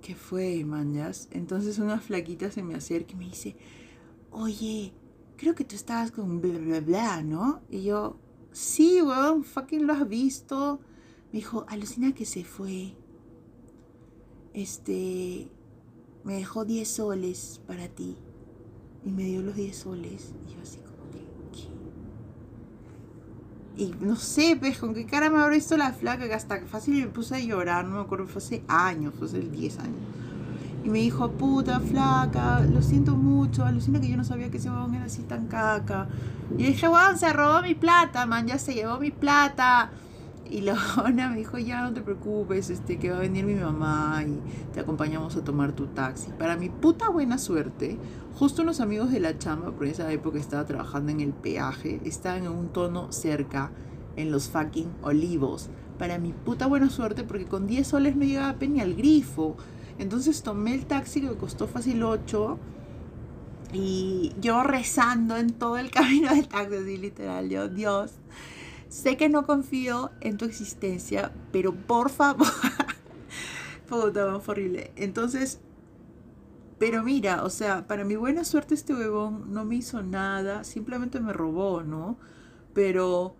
¿Qué 0.00 0.14
fue, 0.14 0.64
manjas? 0.64 1.28
Entonces 1.32 1.78
una 1.78 1.98
flaquita 1.98 2.50
se 2.50 2.62
me 2.62 2.74
acerca 2.74 3.12
y 3.12 3.16
me 3.16 3.24
dice, 3.26 3.56
oye, 4.30 4.92
creo 5.38 5.54
que 5.54 5.64
tú 5.64 5.74
estabas 5.76 6.10
con 6.10 6.42
bla, 6.42 6.58
bla, 6.58 6.80
bla, 6.80 7.22
¿no? 7.22 7.62
Y 7.70 7.84
yo, 7.84 8.18
sí, 8.52 9.00
weón, 9.00 9.44
fucking 9.44 9.86
lo 9.86 9.94
has 9.94 10.06
visto. 10.06 10.80
Me 11.32 11.38
dijo, 11.38 11.64
alucina 11.68 12.12
que 12.12 12.26
se 12.26 12.44
fue. 12.44 12.94
Este, 14.52 15.48
me 16.24 16.34
dejó 16.34 16.64
10 16.64 16.88
soles 16.88 17.62
para 17.66 17.88
ti. 17.88 18.16
Y 19.04 19.10
me 19.10 19.24
dio 19.24 19.40
los 19.42 19.54
10 19.54 19.76
soles. 19.76 20.34
Y 20.46 20.54
yo 20.54 20.60
así 20.60 20.78
como 20.80 21.10
que, 21.12 21.20
¿qué? 21.52 21.68
Y 23.84 23.94
no 24.04 24.16
sé, 24.16 24.56
pues, 24.58 24.78
con 24.78 24.92
qué 24.92 25.06
cara 25.06 25.30
me 25.30 25.38
habrá 25.38 25.54
visto 25.54 25.76
la 25.76 25.92
flaca 25.92 26.26
que 26.26 26.34
hasta 26.34 26.60
fácil 26.66 26.94
me 26.94 27.06
puse 27.06 27.36
a 27.36 27.40
llorar, 27.40 27.84
no 27.84 27.94
me 27.94 28.00
acuerdo, 28.00 28.26
fue 28.26 28.42
hace 28.42 28.64
años, 28.66 29.14
fue 29.16 29.28
hace 29.28 29.38
10 29.38 29.78
años. 29.78 30.02
Y 30.84 30.90
me 30.90 30.98
dijo, 30.98 31.30
puta, 31.32 31.80
flaca, 31.80 32.60
lo 32.60 32.82
siento 32.82 33.16
mucho, 33.16 33.64
alucina 33.64 34.00
que 34.00 34.08
yo 34.08 34.16
no 34.16 34.24
sabía 34.24 34.50
que 34.50 34.58
ese 34.58 34.70
huevón 34.70 34.94
era 34.94 35.06
así 35.06 35.22
tan 35.22 35.46
caca. 35.46 36.08
Y 36.56 36.64
dije, 36.64 36.88
weón, 36.88 37.18
se 37.18 37.32
robó 37.32 37.62
mi 37.62 37.74
plata, 37.74 38.26
man, 38.26 38.46
ya 38.46 38.58
se 38.58 38.74
llevó 38.74 38.98
mi 38.98 39.10
plata. 39.10 39.90
Y 40.50 40.62
la 40.62 40.76
me 41.14 41.36
dijo, 41.36 41.58
ya 41.58 41.82
no 41.82 41.92
te 41.92 42.00
preocupes, 42.00 42.70
este, 42.70 42.98
que 42.98 43.10
va 43.10 43.18
a 43.18 43.20
venir 43.20 43.44
mi 43.44 43.54
mamá 43.54 44.22
y 44.26 44.40
te 44.72 44.80
acompañamos 44.80 45.36
a 45.36 45.44
tomar 45.44 45.72
tu 45.72 45.86
taxi. 45.88 46.30
Para 46.38 46.56
mi 46.56 46.70
puta 46.70 47.10
buena 47.10 47.38
suerte, 47.38 47.98
justo 48.34 48.62
unos 48.62 48.80
amigos 48.80 49.10
de 49.10 49.20
la 49.20 49.36
chamba, 49.36 49.72
por 49.72 49.86
esa 49.86 50.10
época 50.10 50.38
estaba 50.38 50.64
trabajando 50.64 51.12
en 51.12 51.20
el 51.20 51.32
peaje, 51.32 52.00
estaban 52.04 52.44
en 52.44 52.52
un 52.52 52.68
tono 52.68 53.12
cerca, 53.12 53.72
en 54.16 54.30
los 54.30 54.48
fucking 54.48 54.90
olivos. 55.02 55.68
Para 55.98 56.18
mi 56.18 56.32
puta 56.32 56.66
buena 56.66 56.88
suerte, 56.88 57.24
porque 57.24 57.44
con 57.44 57.66
10 57.66 57.86
soles 57.86 58.16
no 58.16 58.24
llegaba 58.24 58.54
ni 58.60 58.80
al 58.80 58.94
grifo. 58.94 59.56
Entonces 59.98 60.42
tomé 60.42 60.74
el 60.74 60.86
taxi 60.86 61.20
que 61.20 61.28
me 61.30 61.36
costó 61.36 61.66
fácil 61.66 62.02
8 62.02 62.58
y 63.72 64.32
yo 64.40 64.62
rezando 64.62 65.36
en 65.36 65.52
todo 65.52 65.76
el 65.78 65.90
camino 65.92 66.34
del 66.34 66.48
taxi, 66.48 66.76
así 66.76 66.96
literal, 66.96 67.48
yo, 67.48 67.68
Dios 67.68 68.12
Sé 68.88 69.18
que 69.18 69.28
no 69.28 69.44
confío 69.44 70.10
en 70.20 70.38
tu 70.38 70.46
existencia, 70.46 71.30
pero 71.52 71.74
por 71.74 72.08
favor. 72.08 72.48
Puta, 73.88 74.40
fue 74.40 74.52
horrible. 74.54 74.92
Entonces, 74.96 75.60
pero 76.78 77.02
mira, 77.02 77.44
o 77.44 77.50
sea, 77.50 77.86
para 77.86 78.04
mi 78.04 78.16
buena 78.16 78.44
suerte 78.44 78.74
este 78.74 78.94
huevón 78.94 79.52
no 79.52 79.64
me 79.66 79.76
hizo 79.76 80.02
nada, 80.02 80.64
simplemente 80.64 81.20
me 81.20 81.34
robó, 81.34 81.82
¿no? 81.82 82.18
Pero 82.72 83.36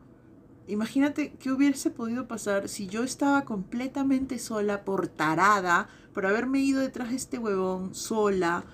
imagínate 0.67 1.33
qué 1.39 1.51
hubiese 1.51 1.91
podido 1.91 2.29
pasar 2.29 2.69
si 2.69 2.87
yo 2.87 3.03
estaba 3.03 3.47
completamente 3.47 4.39
sola 4.39 4.85
por 4.85 5.09
tarada, 5.09 5.89
por 6.19 6.27
haberme 6.27 6.59
ido 6.59 6.81
detrás 6.81 7.11
de 7.11 7.15
este 7.15 7.39
huevón 7.39 7.95
sola. 7.95 8.65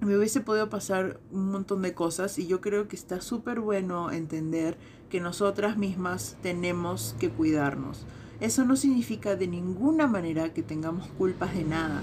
Me 0.00 0.16
hubiese 0.16 0.40
podido 0.40 0.68
pasar 0.68 1.20
un 1.30 1.52
montón 1.52 1.80
de 1.80 1.94
cosas 1.94 2.40
y 2.40 2.48
yo 2.48 2.60
creo 2.60 2.88
que 2.88 2.96
está 2.96 3.20
súper 3.20 3.60
bueno 3.60 4.10
entender 4.10 4.76
que 5.10 5.20
nosotras 5.20 5.78
mismas 5.78 6.36
tenemos 6.42 7.14
que 7.20 7.30
cuidarnos. 7.30 8.04
Eso 8.40 8.64
no 8.64 8.74
significa 8.74 9.36
de 9.36 9.46
ninguna 9.46 10.08
manera 10.08 10.52
que 10.52 10.64
tengamos 10.64 11.06
culpas 11.10 11.54
de 11.54 11.62
nada, 11.62 12.00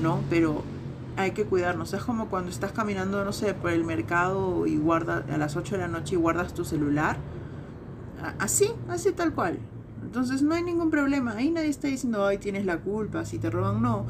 ¿no? 0.00 0.22
Pero 0.30 0.62
hay 1.16 1.32
que 1.32 1.44
cuidarnos. 1.46 1.92
Es 1.92 2.04
como 2.04 2.28
cuando 2.28 2.52
estás 2.52 2.70
caminando, 2.70 3.24
no 3.24 3.32
sé, 3.32 3.54
por 3.54 3.72
el 3.72 3.82
mercado 3.82 4.68
y 4.68 4.76
guardas 4.76 5.28
a 5.28 5.36
las 5.36 5.56
8 5.56 5.74
de 5.74 5.80
la 5.80 5.88
noche 5.88 6.14
y 6.14 6.18
guardas 6.18 6.54
tu 6.54 6.64
celular. 6.64 7.16
Así, 8.38 8.70
así 8.88 9.10
tal 9.10 9.34
cual. 9.34 9.58
Entonces 10.02 10.42
no 10.42 10.54
hay 10.54 10.62
ningún 10.62 10.90
problema. 10.90 11.32
Ahí 11.32 11.50
nadie 11.50 11.68
está 11.68 11.88
diciendo, 11.88 12.26
ay, 12.26 12.38
tienes 12.38 12.64
la 12.64 12.78
culpa, 12.78 13.24
si 13.24 13.38
te 13.38 13.50
roban, 13.50 13.82
no. 13.82 14.06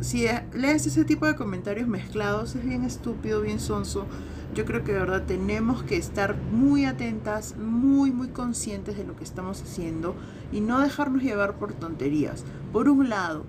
Si 0.00 0.26
lees 0.52 0.86
ese 0.86 1.04
tipo 1.04 1.26
de 1.26 1.36
comentarios 1.36 1.88
mezclados, 1.88 2.54
es 2.54 2.64
bien 2.64 2.84
estúpido, 2.84 3.40
bien 3.40 3.58
sonso 3.58 4.06
Yo 4.54 4.66
creo 4.66 4.84
que 4.84 4.92
de 4.92 4.98
verdad 4.98 5.24
tenemos 5.26 5.82
que 5.84 5.96
estar 5.96 6.36
muy 6.36 6.84
atentas, 6.84 7.56
muy, 7.56 8.12
muy 8.12 8.28
conscientes 8.28 8.98
de 8.98 9.04
lo 9.04 9.16
que 9.16 9.24
estamos 9.24 9.62
haciendo 9.62 10.14
y 10.52 10.60
no 10.60 10.80
dejarnos 10.80 11.22
llevar 11.22 11.58
por 11.58 11.72
tonterías. 11.72 12.44
Por 12.72 12.88
un 12.88 13.08
lado, 13.08 13.44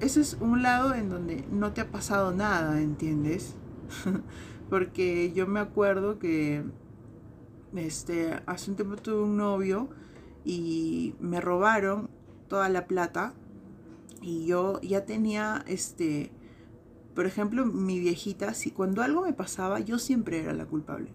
ese 0.00 0.20
es 0.20 0.38
un 0.40 0.62
lado 0.62 0.94
en 0.94 1.10
donde 1.10 1.44
no 1.52 1.72
te 1.72 1.82
ha 1.82 1.90
pasado 1.90 2.32
nada, 2.32 2.80
¿entiendes? 2.80 3.54
Porque 4.70 5.32
yo 5.32 5.46
me 5.46 5.60
acuerdo 5.60 6.18
que 6.18 6.64
este, 7.76 8.40
hace 8.46 8.70
un 8.70 8.76
tiempo 8.76 8.96
tuve 8.96 9.22
un 9.22 9.36
novio 9.36 9.88
y 10.44 11.14
me 11.20 11.40
robaron 11.40 12.10
toda 12.48 12.68
la 12.68 12.86
plata. 12.86 13.34
Y 14.20 14.46
yo 14.46 14.80
ya 14.82 15.04
tenía 15.04 15.64
este 15.66 16.30
por 17.14 17.26
ejemplo 17.26 17.66
mi 17.66 17.98
viejita 17.98 18.54
si 18.54 18.70
cuando 18.70 19.02
algo 19.02 19.22
me 19.22 19.32
pasaba 19.32 19.80
yo 19.80 19.98
siempre 19.98 20.40
era 20.40 20.52
la 20.52 20.66
culpable. 20.66 21.12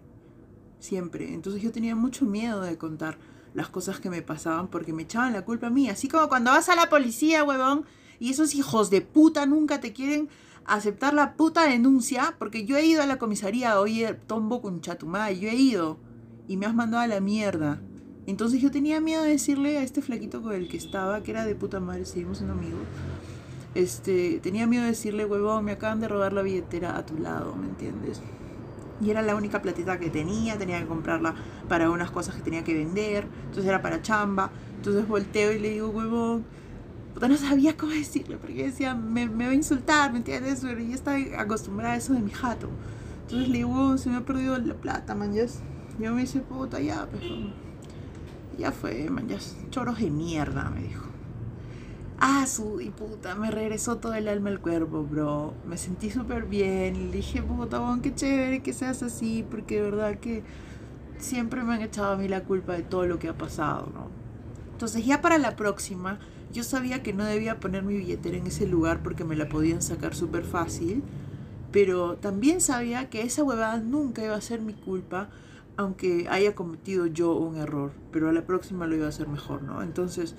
Siempre. 0.78 1.34
Entonces 1.34 1.62
yo 1.62 1.72
tenía 1.72 1.96
mucho 1.96 2.24
miedo 2.24 2.60
de 2.62 2.78
contar 2.78 3.18
las 3.54 3.68
cosas 3.68 3.98
que 3.98 4.10
me 4.10 4.22
pasaban 4.22 4.68
porque 4.68 4.92
me 4.92 5.02
echaban 5.02 5.32
la 5.32 5.44
culpa 5.44 5.68
a 5.68 5.70
mí. 5.70 5.88
Así 5.88 6.08
como 6.08 6.28
cuando 6.28 6.50
vas 6.50 6.68
a 6.68 6.76
la 6.76 6.88
policía 6.88 7.44
huevón 7.44 7.84
y 8.20 8.30
esos 8.30 8.54
hijos 8.54 8.90
de 8.90 9.00
puta 9.00 9.46
nunca 9.46 9.80
te 9.80 9.92
quieren 9.92 10.28
aceptar 10.66 11.14
la 11.14 11.34
puta 11.34 11.66
denuncia 11.66 12.36
porque 12.38 12.66
yo 12.66 12.76
he 12.76 12.84
ido 12.84 13.02
a 13.02 13.06
la 13.06 13.18
comisaría 13.18 13.80
oye 13.80 14.12
tombo 14.26 14.60
con 14.60 14.82
chatumay 14.82 15.40
yo 15.40 15.48
he 15.48 15.54
ido 15.54 15.98
y 16.46 16.58
me 16.58 16.66
has 16.66 16.74
mandado 16.74 17.02
a 17.02 17.06
la 17.06 17.20
mierda 17.20 17.80
entonces 18.30 18.60
yo 18.60 18.70
tenía 18.70 19.00
miedo 19.00 19.22
de 19.22 19.30
decirle 19.30 19.78
a 19.78 19.82
este 19.82 20.02
flaquito 20.02 20.42
con 20.42 20.52
el 20.52 20.68
que 20.68 20.76
estaba, 20.76 21.22
que 21.22 21.30
era 21.30 21.46
de 21.46 21.54
puta 21.54 21.80
madre, 21.80 22.04
seguimos 22.04 22.38
siendo 22.38 22.54
amigos. 22.54 22.82
Este, 23.74 24.38
tenía 24.42 24.66
miedo 24.66 24.82
de 24.82 24.90
decirle, 24.90 25.24
huevón, 25.24 25.64
me 25.64 25.72
acaban 25.72 26.00
de 26.00 26.08
robar 26.08 26.34
la 26.34 26.42
billetera 26.42 26.98
a 26.98 27.06
tu 27.06 27.16
lado, 27.16 27.56
¿me 27.56 27.66
entiendes? 27.66 28.20
Y 29.00 29.10
era 29.10 29.22
la 29.22 29.34
única 29.34 29.62
platita 29.62 29.98
que 29.98 30.10
tenía, 30.10 30.58
tenía 30.58 30.78
que 30.78 30.86
comprarla 30.86 31.34
para 31.68 31.90
unas 31.90 32.10
cosas 32.10 32.34
que 32.34 32.42
tenía 32.42 32.64
que 32.64 32.74
vender, 32.74 33.26
entonces 33.44 33.64
era 33.64 33.80
para 33.80 34.02
chamba. 34.02 34.50
Entonces 34.76 35.08
volteo 35.08 35.52
y 35.52 35.58
le 35.58 35.70
digo, 35.70 35.88
huevón, 35.88 36.44
puta, 37.14 37.28
no 37.28 37.36
sabía 37.38 37.78
cómo 37.78 37.92
decirle, 37.92 38.36
porque 38.36 38.64
decía, 38.64 38.94
me, 38.94 39.26
me 39.26 39.46
va 39.46 39.52
a 39.52 39.54
insultar, 39.54 40.12
¿me 40.12 40.18
entiendes? 40.18 40.60
Pero 40.62 40.80
yo 40.80 40.94
estaba 40.94 41.16
acostumbrada 41.38 41.94
a 41.94 41.96
eso 41.96 42.12
de 42.12 42.20
mi 42.20 42.30
jato. 42.30 42.68
Entonces 43.22 43.48
le 43.48 43.58
digo, 43.58 43.96
se 43.96 44.10
me 44.10 44.16
ha 44.16 44.20
perdido 44.20 44.58
la 44.58 44.74
plata, 44.74 45.14
man. 45.14 45.32
Yo 45.34 46.14
me 46.14 46.20
dice, 46.20 46.40
puta, 46.40 46.80
ya, 46.80 47.08
ya 48.58 48.72
fue, 48.72 49.08
man, 49.08 49.28
ya 49.28 49.38
choros 49.70 49.98
de 49.98 50.10
mierda, 50.10 50.70
me 50.70 50.82
dijo. 50.82 51.06
Ah, 52.20 52.46
su 52.46 52.80
y 52.80 52.90
puta, 52.90 53.36
me 53.36 53.50
regresó 53.50 53.98
todo 53.98 54.14
el 54.14 54.26
alma 54.26 54.50
al 54.50 54.60
cuerpo, 54.60 55.04
bro. 55.04 55.54
Me 55.66 55.76
sentí 55.76 56.10
súper 56.10 56.46
bien. 56.46 57.10
Le 57.10 57.18
dije, 57.18 57.42
puta, 57.42 57.78
bon, 57.78 58.00
qué 58.00 58.12
chévere 58.12 58.60
que 58.60 58.72
seas 58.72 59.04
así, 59.04 59.44
porque 59.48 59.76
de 59.76 59.82
verdad 59.82 60.18
que 60.18 60.42
siempre 61.18 61.62
me 61.62 61.74
han 61.74 61.82
echado 61.82 62.14
a 62.14 62.16
mí 62.16 62.26
la 62.26 62.42
culpa 62.42 62.72
de 62.72 62.82
todo 62.82 63.06
lo 63.06 63.20
que 63.20 63.28
ha 63.28 63.38
pasado, 63.38 63.88
¿no? 63.94 64.08
Entonces, 64.72 65.06
ya 65.06 65.20
para 65.20 65.38
la 65.38 65.54
próxima, 65.54 66.18
yo 66.52 66.64
sabía 66.64 67.04
que 67.04 67.12
no 67.12 67.24
debía 67.24 67.60
poner 67.60 67.84
mi 67.84 67.96
billetera 67.96 68.36
en 68.36 68.48
ese 68.48 68.66
lugar 68.66 69.00
porque 69.02 69.24
me 69.24 69.36
la 69.36 69.48
podían 69.48 69.80
sacar 69.80 70.14
súper 70.16 70.44
fácil. 70.44 71.04
Pero 71.70 72.16
también 72.16 72.60
sabía 72.60 73.10
que 73.10 73.22
esa 73.22 73.44
huevada 73.44 73.78
nunca 73.78 74.24
iba 74.24 74.34
a 74.34 74.40
ser 74.40 74.60
mi 74.60 74.72
culpa 74.72 75.28
aunque 75.78 76.26
haya 76.28 76.56
cometido 76.56 77.06
yo 77.06 77.34
un 77.34 77.56
error, 77.56 77.92
pero 78.10 78.28
a 78.28 78.32
la 78.32 78.44
próxima 78.44 78.88
lo 78.88 78.96
iba 78.96 79.06
a 79.06 79.10
hacer 79.10 79.28
mejor, 79.28 79.62
¿no? 79.62 79.80
Entonces, 79.80 80.34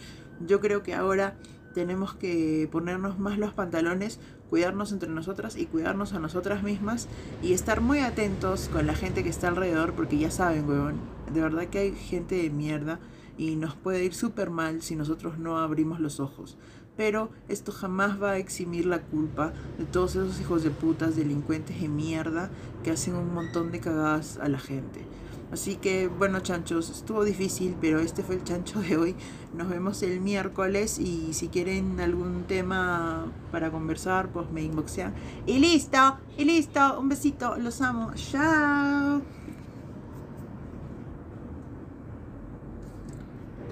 yo 0.46 0.60
creo 0.60 0.84
que 0.84 0.94
ahora 0.94 1.38
tenemos 1.74 2.14
que 2.14 2.68
ponernos 2.70 3.20
más 3.20 3.40
los 3.40 3.54
pantalones, 3.54 4.20
cuidarnos 4.50 4.92
entre 4.92 5.10
nosotras 5.10 5.56
y 5.56 5.66
cuidarnos 5.66 6.12
a 6.12 6.20
nosotras 6.20 6.62
mismas 6.62 7.08
y 7.42 7.54
estar 7.54 7.80
muy 7.80 8.00
atentos 8.00 8.68
con 8.68 8.86
la 8.86 8.96
gente 8.96 9.24
que 9.24 9.30
está 9.30 9.48
alrededor, 9.48 9.94
porque 9.94 10.18
ya 10.18 10.30
saben, 10.30 10.68
huevón, 10.68 10.96
de 11.34 11.40
verdad 11.40 11.68
que 11.68 11.80
hay 11.80 11.96
gente 11.96 12.36
de 12.36 12.50
mierda 12.50 13.00
y 13.38 13.56
nos 13.56 13.76
puede 13.76 14.04
ir 14.04 14.14
súper 14.14 14.50
mal 14.50 14.82
si 14.82 14.98
nosotros 14.98 15.40
no 15.40 15.58
abrimos 15.58 16.02
los 16.02 16.20
ojos. 16.20 16.58
Pero 16.98 17.30
esto 17.48 17.72
jamás 17.72 18.22
va 18.22 18.32
a 18.32 18.38
eximir 18.40 18.86
la 18.86 19.00
culpa 19.00 19.54
de 19.78 19.86
todos 19.86 20.18
esos 20.18 20.42
hijos 20.42 20.64
de 20.64 20.70
putas, 20.70 21.16
delincuentes 21.16 21.80
de 21.80 21.88
mierda 21.88 22.50
que 22.84 22.92
hacen 22.92 23.16
un 23.16 23.34
montón 23.34 23.72
de 23.72 23.80
cagadas 23.80 24.38
a 24.38 24.50
la 24.50 24.60
gente. 24.60 25.06
Así 25.52 25.78
que 25.78 26.08
bueno 26.08 26.42
chanchos, 26.42 26.90
estuvo 26.90 27.24
difícil, 27.24 27.76
pero 27.82 28.00
este 28.00 28.24
fue 28.24 28.36
el 28.36 28.44
chancho 28.44 28.82
de 28.82 28.98
hoy. 28.98 29.16
Nos 29.56 29.70
vemos 29.70 30.04
el 30.04 30.20
miércoles 30.22 31.00
y 31.00 31.34
si 31.34 31.48
quieren 31.48 32.00
algún 32.00 32.44
tema 32.44 33.26
para 33.52 33.72
conversar, 33.72 34.30
pues 34.30 34.50
me 34.52 34.62
inboxean. 34.62 35.14
Y 35.48 35.60
listo, 35.60 36.18
y 36.38 36.46
listo, 36.46 37.00
un 37.00 37.10
besito, 37.10 37.56
los 37.58 37.82
amo. 37.82 38.12
Chao. 38.16 39.39